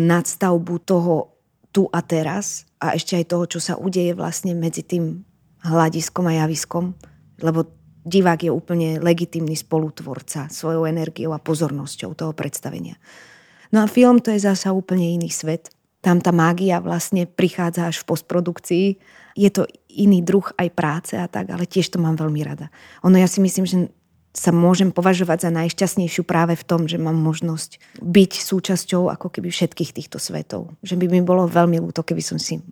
nadstavbu 0.00 0.74
toho 0.88 1.36
tu 1.72 1.88
a 1.88 2.00
teraz 2.04 2.68
a 2.80 2.96
ešte 2.96 3.16
aj 3.16 3.24
toho, 3.28 3.44
čo 3.48 3.60
sa 3.60 3.76
udeje 3.76 4.12
vlastne 4.12 4.52
medzi 4.52 4.84
tým 4.84 5.24
hľadiskom 5.64 6.24
a 6.28 6.44
javiskom, 6.44 6.92
lebo 7.40 7.64
divák 8.04 8.44
je 8.44 8.52
úplne 8.52 9.00
legitimný 9.00 9.56
spolutvorca 9.56 10.50
svojou 10.50 10.84
energiou 10.84 11.32
a 11.32 11.40
pozornosťou 11.40 12.12
toho 12.12 12.32
predstavenia. 12.34 12.98
No 13.72 13.80
a 13.80 13.86
film 13.88 14.20
to 14.20 14.34
je 14.34 14.44
zasa 14.44 14.74
úplne 14.76 15.16
iný 15.16 15.32
svet. 15.32 15.72
Tam 16.02 16.18
tá 16.18 16.34
mágia 16.34 16.82
vlastne 16.82 17.30
prichádza 17.30 17.88
až 17.88 18.02
v 18.02 18.08
postprodukcii. 18.10 18.86
Je 19.38 19.50
to 19.54 19.70
iný 19.86 20.20
druh 20.20 20.44
aj 20.58 20.68
práce 20.74 21.14
a 21.14 21.30
tak, 21.30 21.48
ale 21.54 21.64
tiež 21.64 21.94
to 21.94 22.02
mám 22.02 22.18
veľmi 22.18 22.42
rada. 22.42 22.74
Ono 23.06 23.14
ja 23.14 23.30
si 23.30 23.38
myslím, 23.38 23.64
že 23.64 23.76
sa 24.32 24.48
môžem 24.48 24.88
považovať 24.88 25.48
za 25.48 25.50
najšťastnejšiu 25.52 26.24
práve 26.24 26.56
v 26.56 26.64
tom, 26.64 26.88
že 26.88 26.96
mám 26.96 27.14
možnosť 27.20 28.00
byť 28.00 28.32
súčasťou 28.40 29.12
ako 29.12 29.28
keby 29.28 29.52
všetkých 29.52 29.92
týchto 29.92 30.16
svetov. 30.16 30.72
Že 30.80 31.04
by 31.04 31.06
mi 31.12 31.20
bolo 31.20 31.44
veľmi 31.44 31.76
ľúto, 31.78 32.00
keby 32.00 32.24
som 32.24 32.40
si 32.40 32.64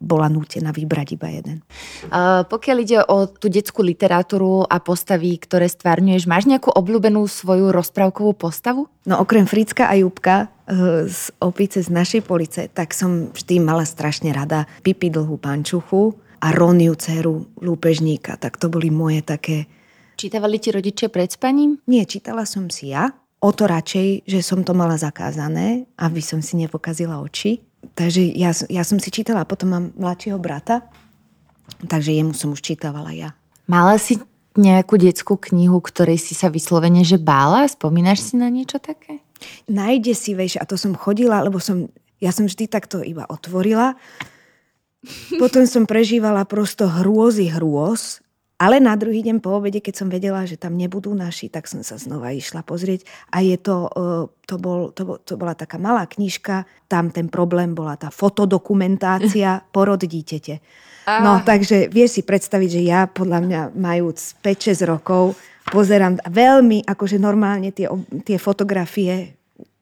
bola 0.00 0.28
nútená 0.28 0.68
vybrať 0.68 1.16
iba 1.16 1.28
jeden. 1.32 1.64
Uh, 2.12 2.44
pokiaľ 2.44 2.76
ide 2.84 2.98
o 3.08 3.24
tú 3.24 3.48
detskú 3.48 3.80
literatúru 3.80 4.68
a 4.68 4.76
postavy, 4.84 5.40
ktoré 5.40 5.64
stvárňuješ, 5.64 6.28
máš 6.28 6.44
nejakú 6.44 6.68
obľúbenú 6.68 7.24
svoju 7.24 7.72
rozprávkovú 7.72 8.36
postavu? 8.36 8.92
No 9.08 9.18
okrem 9.24 9.48
Fricka 9.48 9.88
a 9.88 9.96
Júbka 9.96 10.52
uh, 10.52 11.08
z 11.08 11.32
opice 11.40 11.80
z 11.80 11.88
našej 11.88 12.22
police, 12.28 12.68
tak 12.68 12.92
som 12.92 13.32
vždy 13.32 13.64
mala 13.64 13.88
strašne 13.88 14.28
rada 14.36 14.68
Pipi 14.84 15.08
dlhú 15.08 15.40
pančuchu 15.40 16.12
a 16.44 16.52
Roniu 16.52 16.92
dceru 16.92 17.48
lúpežníka. 17.64 18.36
Tak 18.36 18.60
to 18.60 18.68
boli 18.68 18.92
moje 18.92 19.24
také 19.24 19.64
Čítavali 20.12 20.60
ti 20.60 20.70
rodičia 20.70 21.08
pred 21.08 21.32
spaním? 21.32 21.80
Nie, 21.88 22.04
čítala 22.04 22.44
som 22.44 22.68
si 22.68 22.92
ja. 22.92 23.10
O 23.42 23.50
to 23.50 23.66
radšej, 23.66 24.22
že 24.22 24.38
som 24.38 24.62
to 24.62 24.70
mala 24.70 24.94
zakázané, 24.94 25.90
aby 25.98 26.22
som 26.22 26.38
si 26.38 26.54
nepokazila 26.54 27.18
oči. 27.18 27.58
Takže 27.82 28.22
ja, 28.38 28.54
ja 28.70 28.82
som 28.86 29.02
si 29.02 29.10
čítala, 29.10 29.42
potom 29.42 29.68
mám 29.74 29.84
mladšieho 29.98 30.38
brata, 30.38 30.86
takže 31.82 32.14
jemu 32.14 32.32
som 32.32 32.54
už 32.54 32.62
čítavala 32.62 33.10
ja. 33.10 33.34
Mala 33.66 33.98
si 33.98 34.22
nejakú 34.54 35.00
detskú 35.00 35.40
knihu, 35.40 35.80
ktorej 35.80 36.20
si 36.20 36.36
sa 36.36 36.52
vyslovene 36.52 37.02
že 37.02 37.16
bála? 37.16 37.66
Spomínaš 37.66 38.32
si 38.32 38.34
na 38.38 38.52
niečo 38.52 38.78
také? 38.78 39.24
Najde 39.66 40.14
si, 40.14 40.38
vieš, 40.38 40.62
a 40.62 40.64
to 40.68 40.78
som 40.78 40.94
chodila, 40.94 41.42
lebo 41.42 41.58
som, 41.58 41.90
ja 42.22 42.30
som 42.30 42.46
vždy 42.46 42.70
takto 42.70 43.02
iba 43.02 43.26
otvorila. 43.26 43.98
Potom 45.42 45.66
som 45.66 45.82
prežívala 45.82 46.46
prosto 46.46 46.86
hrôzy 46.86 47.50
hrôz 47.50 48.22
Ale 48.62 48.78
na 48.78 48.94
druhý 48.94 49.26
deň 49.26 49.42
po 49.42 49.58
obede, 49.58 49.82
keď 49.82 49.94
som 49.98 50.06
vedela, 50.06 50.46
že 50.46 50.54
tam 50.54 50.78
nebudú 50.78 51.10
naši, 51.18 51.50
tak 51.50 51.66
som 51.66 51.82
sa 51.82 51.98
znova 51.98 52.30
išla 52.30 52.62
pozrieť. 52.62 53.02
A 53.34 53.42
je 53.42 53.58
to, 53.58 53.90
e, 53.90 54.30
to, 54.46 54.54
bol, 54.62 54.94
to, 54.94 55.18
to 55.26 55.34
bola 55.34 55.58
taká 55.58 55.82
malá 55.82 56.06
knižka, 56.06 56.62
tam 56.86 57.10
ten 57.10 57.26
problém 57.26 57.74
bola 57.74 57.98
tá 57.98 58.14
fotodokumentácia 58.14 59.66
porod 59.74 60.06
dítete. 60.06 60.62
No, 61.02 61.42
takže 61.42 61.90
vieš 61.90 62.14
si 62.14 62.22
predstaviť, 62.22 62.68
že 62.78 62.82
ja 62.86 63.10
podľa 63.10 63.42
mňa 63.42 63.60
majúc 63.74 64.38
5-6 64.38 64.86
rokov 64.86 65.34
pozerám 65.74 66.22
veľmi 66.30 66.86
akože 66.86 67.18
normálne 67.18 67.74
tie, 67.74 67.90
tie 68.22 68.38
fotografie 68.38 69.34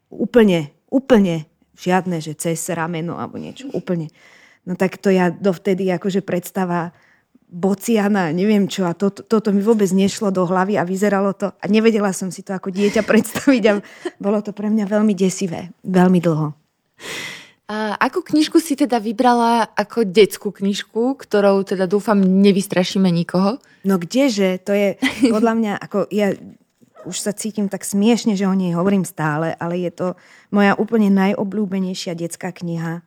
úplne, 0.09 0.73
úplne 0.89 1.45
žiadne, 1.77 2.25
že 2.25 2.33
cez 2.33 2.65
rameno 2.73 3.21
alebo 3.21 3.37
niečo, 3.37 3.69
úplne. 3.77 4.09
No 4.65 4.81
tak 4.81 4.97
to 4.97 5.13
ja 5.13 5.29
dovtedy 5.29 5.93
akože 5.93 6.25
predstava 6.25 6.97
bociana, 7.51 8.31
neviem 8.31 8.71
čo. 8.71 8.87
A 8.87 8.95
to, 8.95 9.11
toto 9.11 9.51
mi 9.51 9.61
vôbec 9.61 9.91
nešlo 9.91 10.31
do 10.31 10.47
hlavy 10.47 10.79
a 10.79 10.87
vyzeralo 10.87 11.35
to. 11.35 11.51
A 11.51 11.65
nevedela 11.67 12.15
som 12.15 12.31
si 12.31 12.47
to 12.47 12.55
ako 12.55 12.71
dieťa 12.71 13.03
predstaviť 13.11 13.63
a 13.69 13.73
bolo 14.23 14.39
to 14.41 14.55
pre 14.55 14.71
mňa 14.71 14.87
veľmi 14.87 15.13
desivé. 15.13 15.75
Veľmi 15.83 16.23
dlho. 16.23 16.55
A 17.71 17.95
akú 18.03 18.27
knižku 18.27 18.59
si 18.59 18.75
teda 18.75 18.99
vybrala 18.99 19.71
ako 19.79 20.03
detskú 20.03 20.51
knižku, 20.51 21.15
ktorou 21.15 21.63
teda 21.63 21.87
dúfam 21.87 22.19
nevystrašíme 22.19 23.07
nikoho? 23.07 23.63
No 23.87 23.95
kdeže, 23.99 24.59
to 24.63 24.75
je 24.75 24.99
podľa 25.35 25.55
mňa, 25.55 25.73
ako 25.79 26.11
ja 26.11 26.35
už 27.07 27.17
sa 27.17 27.33
cítim 27.33 27.71
tak 27.71 27.87
smiešne, 27.87 28.37
že 28.37 28.45
o 28.45 28.53
nej 28.53 28.77
hovorím 28.77 29.09
stále, 29.09 29.57
ale 29.57 29.81
je 29.81 29.91
to 29.95 30.07
moja 30.53 30.77
úplne 30.77 31.09
najobľúbenejšia 31.09 32.13
detská 32.13 32.53
kniha 32.53 33.01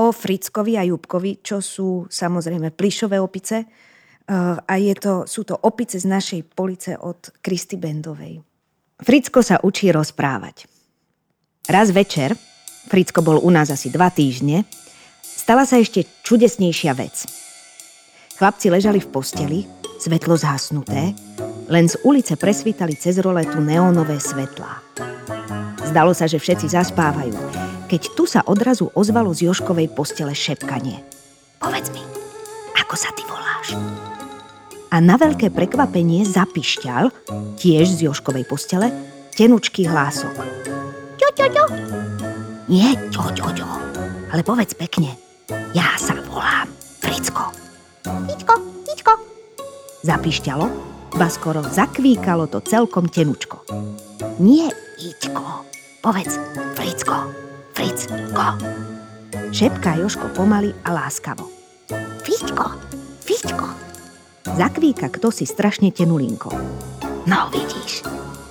o 0.00 0.08
Frickovi 0.16 0.80
a 0.80 0.82
Jubkovi, 0.88 1.44
čo 1.44 1.60
sú 1.60 2.08
samozrejme 2.08 2.72
plišové 2.72 3.20
opice. 3.20 3.56
Eh, 3.60 4.32
a 4.56 4.74
je 4.80 4.94
to, 4.96 5.28
sú 5.28 5.44
to 5.44 5.52
opice 5.52 6.00
z 6.00 6.06
našej 6.08 6.40
police 6.56 6.96
od 6.96 7.28
Kristy 7.44 7.76
Bendovej. 7.76 8.40
Fricko 9.00 9.44
sa 9.44 9.60
učí 9.60 9.92
rozprávať. 9.92 10.64
Raz 11.68 11.92
večer, 11.92 12.32
Fricko 12.88 13.20
bol 13.20 13.40
u 13.40 13.50
nás 13.52 13.68
asi 13.68 13.92
dva 13.92 14.08
týždne, 14.08 14.64
stala 15.20 15.68
sa 15.68 15.76
ešte 15.76 16.04
čudesnejšia 16.24 16.92
vec. 16.96 17.28
Chlapci 18.40 18.72
ležali 18.72 19.04
v 19.04 19.08
posteli, 19.12 19.58
svetlo 20.00 20.32
zhasnuté, 20.36 21.12
len 21.68 21.84
z 21.88 22.00
ulice 22.08 22.40
presvítali 22.40 22.96
cez 22.96 23.20
roletu 23.20 23.60
neónové 23.60 24.16
svetlá. 24.16 24.80
Zdalo 25.84 26.16
sa, 26.16 26.24
že 26.24 26.40
všetci 26.40 26.72
zaspávajú, 26.72 27.69
keď 27.90 28.14
tu 28.14 28.22
sa 28.22 28.46
odrazu 28.46 28.86
ozvalo 28.94 29.34
z 29.34 29.50
Joškovej 29.50 29.90
postele 29.90 30.30
šepkanie. 30.30 31.02
Povedz 31.58 31.90
mi, 31.90 31.98
ako 32.78 32.94
sa 32.94 33.10
ty 33.10 33.26
voláš? 33.26 33.74
A 34.94 35.02
na 35.02 35.18
veľké 35.18 35.50
prekvapenie 35.50 36.22
zapišťal, 36.22 37.10
tiež 37.58 37.98
z 37.98 38.06
Joškovej 38.06 38.46
postele, 38.46 38.94
tenučký 39.34 39.90
hlások. 39.90 40.38
Ťo, 41.18 41.28
ťo, 41.34 41.46
ťo. 41.50 41.64
Nie 42.70 42.94
ťo, 43.10 43.26
ťo, 43.34 43.48
ťo, 43.58 43.68
ale 44.30 44.46
povedz 44.46 44.78
pekne. 44.78 45.18
Ja 45.74 45.98
sa 45.98 46.14
volám 46.30 46.70
Fricko. 47.02 47.50
Ičko, 48.30 48.54
Ičko. 48.86 49.12
Zapišťalo, 50.06 50.66
ba 51.18 51.26
skoro 51.26 51.66
zakvíkalo 51.66 52.46
to 52.46 52.62
celkom 52.62 53.10
tenučko. 53.10 53.66
Nie 54.38 54.70
Ičko, 55.02 55.66
povedz 55.98 56.38
Fricko. 56.78 57.49
Fricko. 57.80 58.60
Šepká 59.56 59.96
Joško 59.96 60.28
pomaly 60.36 60.68
a 60.84 60.92
láskavo. 60.92 61.48
Fičko, 62.20 62.76
Fičko. 63.24 63.72
Zakvíka 64.44 65.08
kto 65.08 65.32
si 65.32 65.48
strašne 65.48 65.88
tenulinko. 65.88 66.52
No 67.24 67.48
vidíš, 67.48 68.04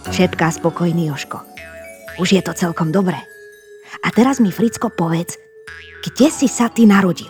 šepká 0.10 0.50
spokojný 0.50 1.14
Joško. 1.14 1.46
Už 2.18 2.34
je 2.34 2.42
to 2.42 2.58
celkom 2.58 2.90
dobré. 2.90 3.22
A 4.02 4.10
teraz 4.10 4.42
mi 4.42 4.50
Fricko 4.50 4.90
povedz, 4.90 5.38
kde 6.02 6.34
si 6.34 6.50
sa 6.50 6.74
ty 6.74 6.90
narodil? 6.90 7.30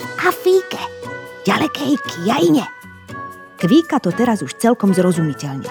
V 0.00 0.24
Afíke, 0.24 0.80
ďalekej 1.44 2.00
Kiajine. 2.00 2.64
Kvíka 3.60 4.00
to 4.00 4.08
teraz 4.08 4.40
už 4.40 4.56
celkom 4.56 4.96
zrozumiteľne. 4.96 5.68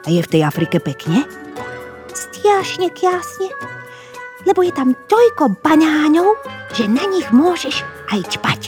A 0.00 0.08
je 0.08 0.24
v 0.24 0.30
tej 0.32 0.48
Afrike 0.48 0.80
pekne? 0.80 1.28
Stiašne 2.16 2.88
kiasne 2.88 3.79
lebo 4.48 4.64
je 4.64 4.72
tam 4.72 4.96
toľko 5.08 5.60
banáňov, 5.60 6.36
že 6.72 6.88
na 6.88 7.04
nich 7.08 7.28
môžeš 7.34 7.82
aj 8.12 8.20
čpať. 8.36 8.60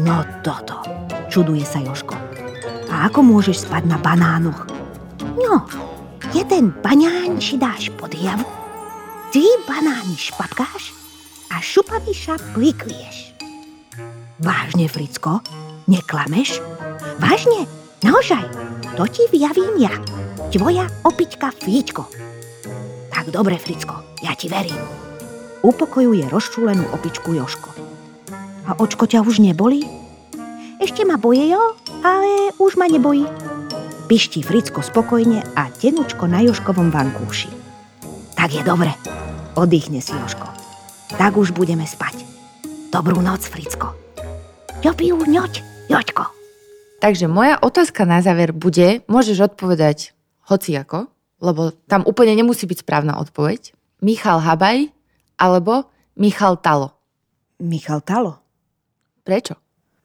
No 0.00 0.22
toto, 0.46 0.80
čuduje 1.28 1.66
sa 1.66 1.82
Joško. 1.82 2.14
A 2.90 3.10
ako 3.10 3.22
môžeš 3.22 3.66
spať 3.66 3.86
na 3.86 3.98
banánoch? 3.98 4.66
No, 5.38 5.66
jeden 6.34 6.74
banáň 6.82 7.38
si 7.38 7.58
dáš 7.58 7.90
pod 7.94 8.14
javu, 8.14 8.46
ty 9.34 9.42
banány 9.66 10.14
špatkáš 10.14 10.94
a 11.50 11.58
šupaviša 11.58 12.54
priklieš. 12.54 13.34
Vážne, 14.40 14.88
Fricko? 14.88 15.44
Neklameš? 15.90 16.62
Vážne? 17.20 17.68
Naozaj? 18.00 18.46
To 18.96 19.04
ti 19.04 19.28
vyjavím 19.28 19.76
ja, 19.84 19.92
tvoja 20.48 20.88
opička 21.04 21.52
Fíčko. 21.52 22.08
Tak 23.10 23.34
dobre, 23.34 23.58
Fricko, 23.58 24.22
ja 24.22 24.32
ti 24.38 24.46
verím. 24.46 24.78
Upokojuje 25.60 26.30
rozčúlenú 26.30 26.88
opičku 26.94 27.36
Joško. 27.36 27.70
A 28.64 28.78
očko 28.78 29.04
ťa 29.04 29.26
už 29.26 29.42
neboli? 29.44 29.84
Ešte 30.80 31.04
ma 31.04 31.20
boje, 31.20 31.52
jo, 31.52 31.62
ale 32.00 32.56
už 32.56 32.80
ma 32.80 32.88
nebojí. 32.88 33.28
Piští 34.08 34.40
Fricko 34.40 34.80
spokojne 34.80 35.44
a 35.54 35.68
tenučko 35.68 36.24
na 36.24 36.40
Joškovom 36.40 36.88
vankúši. 36.88 37.52
Tak 38.32 38.56
je 38.56 38.62
dobre, 38.64 38.90
oddychne 39.54 40.00
si 40.00 40.16
Joško. 40.16 40.48
Tak 41.20 41.36
už 41.36 41.52
budeme 41.52 41.84
spať. 41.84 42.24
Dobrú 42.88 43.20
noc, 43.20 43.44
Fricko. 43.44 43.92
Ďobiu 44.80 45.20
ňoť, 45.28 45.52
Jočko. 45.92 46.24
Takže 47.04 47.28
moja 47.28 47.60
otázka 47.60 48.08
na 48.08 48.24
záver 48.24 48.56
bude, 48.56 49.04
môžeš 49.08 49.52
odpovedať 49.52 50.16
hociako, 50.48 51.12
lebo 51.40 51.72
tam 51.88 52.04
úplne 52.04 52.36
nemusí 52.36 52.68
byť 52.68 52.84
správna 52.84 53.16
odpoveď. 53.18 53.72
Michal 54.04 54.40
Habaj 54.40 54.92
alebo 55.40 55.88
Michal 56.20 56.60
Talo? 56.60 56.92
Michal 57.60 58.04
Talo. 58.04 58.40
Prečo? 59.24 59.56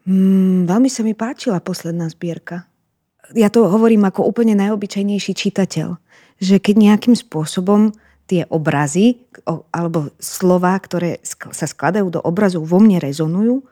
Mm, 0.07 0.67
veľmi 0.67 0.89
sa 0.91 1.01
mi 1.03 1.11
páčila 1.11 1.59
posledná 1.59 2.07
zbierka. 2.11 2.67
Ja 3.33 3.49
to 3.49 3.67
hovorím 3.67 4.05
ako 4.05 4.27
úplne 4.27 4.53
najobyčajnejší 4.53 5.33
čitateľ, 5.33 5.97
že 6.37 6.61
keď 6.61 6.75
nejakým 6.77 7.15
spôsobom 7.17 7.89
tie 8.25 8.45
obrazy 8.49 9.21
alebo 9.73 10.13
slova, 10.17 10.77
ktoré 10.77 11.21
sa 11.25 11.65
skladajú 11.65 12.09
do 12.09 12.21
obrazu, 12.21 12.61
vo 12.61 12.77
mne 12.81 13.01
rezonujú, 13.01 13.65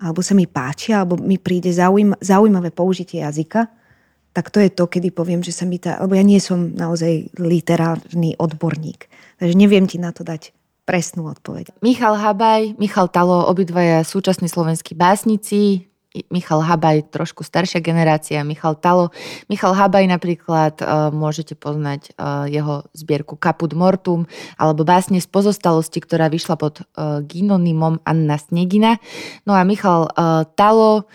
alebo 0.00 0.20
sa 0.24 0.32
mi 0.32 0.48
páčia, 0.48 1.04
alebo 1.04 1.20
mi 1.20 1.36
príde 1.36 1.68
zaujímavé 2.24 2.72
použitie 2.72 3.20
jazyka, 3.20 3.68
tak 4.30 4.54
to 4.54 4.62
je 4.62 4.70
to, 4.70 4.86
kedy 4.86 5.10
poviem, 5.10 5.42
že 5.42 5.50
sa 5.50 5.66
mi 5.66 5.82
tá... 5.82 5.98
Lebo 5.98 6.14
ja 6.14 6.22
nie 6.22 6.38
som 6.38 6.70
naozaj 6.70 7.34
literárny 7.34 8.38
odborník. 8.38 9.10
Takže 9.42 9.54
neviem 9.58 9.90
ti 9.90 9.98
na 9.98 10.14
to 10.14 10.22
dať 10.22 10.54
presnú 10.86 11.30
odpoveď. 11.30 11.74
Michal 11.82 12.18
Habaj, 12.18 12.74
Michal 12.78 13.10
Talo, 13.10 13.46
obidvaja 13.46 14.02
súčasní 14.02 14.50
slovenskí 14.50 14.98
básnici, 14.98 15.90
Michal 16.26 16.66
Habaj, 16.66 17.14
trošku 17.14 17.46
staršia 17.46 17.78
generácia, 17.78 18.42
Michal 18.42 18.74
Talo. 18.74 19.14
Michal 19.46 19.78
Habaj 19.78 20.10
napríklad 20.10 20.82
uh, 20.82 21.14
môžete 21.14 21.54
poznať 21.54 22.10
uh, 22.18 22.50
jeho 22.50 22.82
zbierku 22.90 23.38
Caput 23.38 23.70
Mortum 23.70 24.26
alebo 24.58 24.82
básne 24.82 25.22
z 25.22 25.30
pozostalosti, 25.30 26.02
ktorá 26.02 26.26
vyšla 26.26 26.58
pod 26.58 26.82
uh, 26.82 27.22
gynonymom 27.22 28.02
Anna 28.02 28.42
Snegina. 28.42 28.98
No 29.46 29.54
a 29.54 29.62
Michal 29.62 30.10
Talo 30.58 31.06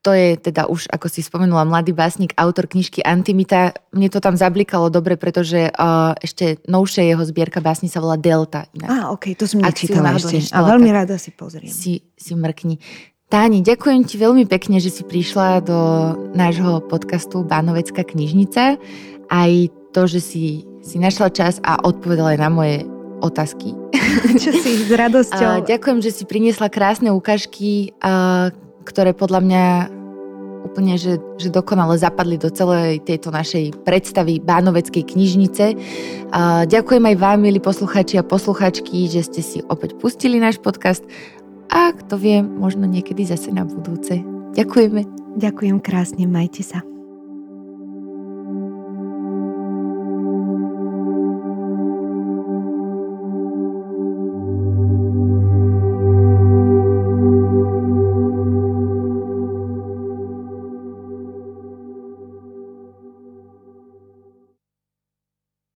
to 0.00 0.16
je 0.16 0.40
teda 0.40 0.64
už, 0.64 0.88
ako 0.88 1.12
si 1.12 1.20
spomenula, 1.20 1.68
mladý 1.68 1.92
básnik, 1.92 2.32
autor 2.40 2.64
knižky 2.64 3.04
Antimita. 3.04 3.76
Mne 3.92 4.08
to 4.08 4.16
tam 4.16 4.32
zablikalo 4.32 4.88
dobre, 4.88 5.20
pretože 5.20 5.68
uh, 5.68 6.16
ešte 6.16 6.56
novšia 6.64 7.04
jeho 7.04 7.20
zbierka 7.20 7.60
básni 7.60 7.92
sa 7.92 8.00
volá 8.00 8.16
Delta. 8.16 8.64
Á, 8.80 9.12
ok, 9.12 9.36
to 9.36 9.44
som 9.44 9.60
nečítala 9.60 10.16
ešte. 10.16 10.56
A 10.56 10.64
veľmi 10.64 10.88
rada 10.88 11.20
si 11.20 11.36
pozriem. 11.36 11.68
Si, 11.68 12.00
si 12.16 12.32
mrkni. 12.32 12.80
Táni, 13.30 13.60
ďakujem 13.60 14.02
ti 14.08 14.16
veľmi 14.16 14.48
pekne, 14.48 14.80
že 14.80 14.90
si 14.90 15.04
prišla 15.04 15.62
do 15.62 15.78
nášho 16.32 16.80
podcastu 16.88 17.44
Bánovecká 17.44 18.02
knižnica. 18.02 18.80
Aj 19.30 19.52
to, 19.92 20.02
že 20.08 20.18
si, 20.24 20.44
si 20.80 20.96
našla 20.96 21.28
čas 21.28 21.60
a 21.60 21.76
odpovedala 21.76 22.34
aj 22.34 22.40
na 22.40 22.50
moje 22.50 22.76
otázky. 23.20 23.76
Čo 24.42 24.50
si 24.56 24.82
s 24.82 24.90
radosťou. 24.90 25.60
Uh, 25.60 25.62
ďakujem, 25.62 25.98
že 26.00 26.10
si 26.10 26.24
priniesla 26.24 26.72
krásne 26.72 27.12
ukážky, 27.12 27.92
uh, 28.00 28.48
ktoré 28.84 29.12
podľa 29.12 29.40
mňa 29.42 29.64
úplne, 30.60 31.00
že, 31.00 31.16
že 31.40 31.48
dokonale 31.48 31.96
zapadli 31.96 32.36
do 32.36 32.52
celej 32.52 33.00
tejto 33.08 33.32
našej 33.32 33.80
predstavy 33.80 34.44
Bánoveckej 34.44 35.08
knižnice. 35.08 35.64
Ďakujem 36.68 37.04
aj 37.08 37.16
vám, 37.16 37.38
milí 37.40 37.56
posluchači 37.64 38.20
a 38.20 38.26
posluchačky, 38.26 39.08
že 39.08 39.24
ste 39.24 39.40
si 39.40 39.58
opäť 39.72 39.96
pustili 39.96 40.36
náš 40.36 40.60
podcast 40.60 41.00
a 41.72 41.96
kto 41.96 42.20
vie, 42.20 42.44
možno 42.44 42.84
niekedy 42.84 43.24
zase 43.24 43.54
na 43.54 43.64
budúce. 43.64 44.20
Ďakujeme. 44.52 45.06
Ďakujem 45.40 45.78
krásne, 45.80 46.28
majte 46.28 46.60
sa. 46.60 46.89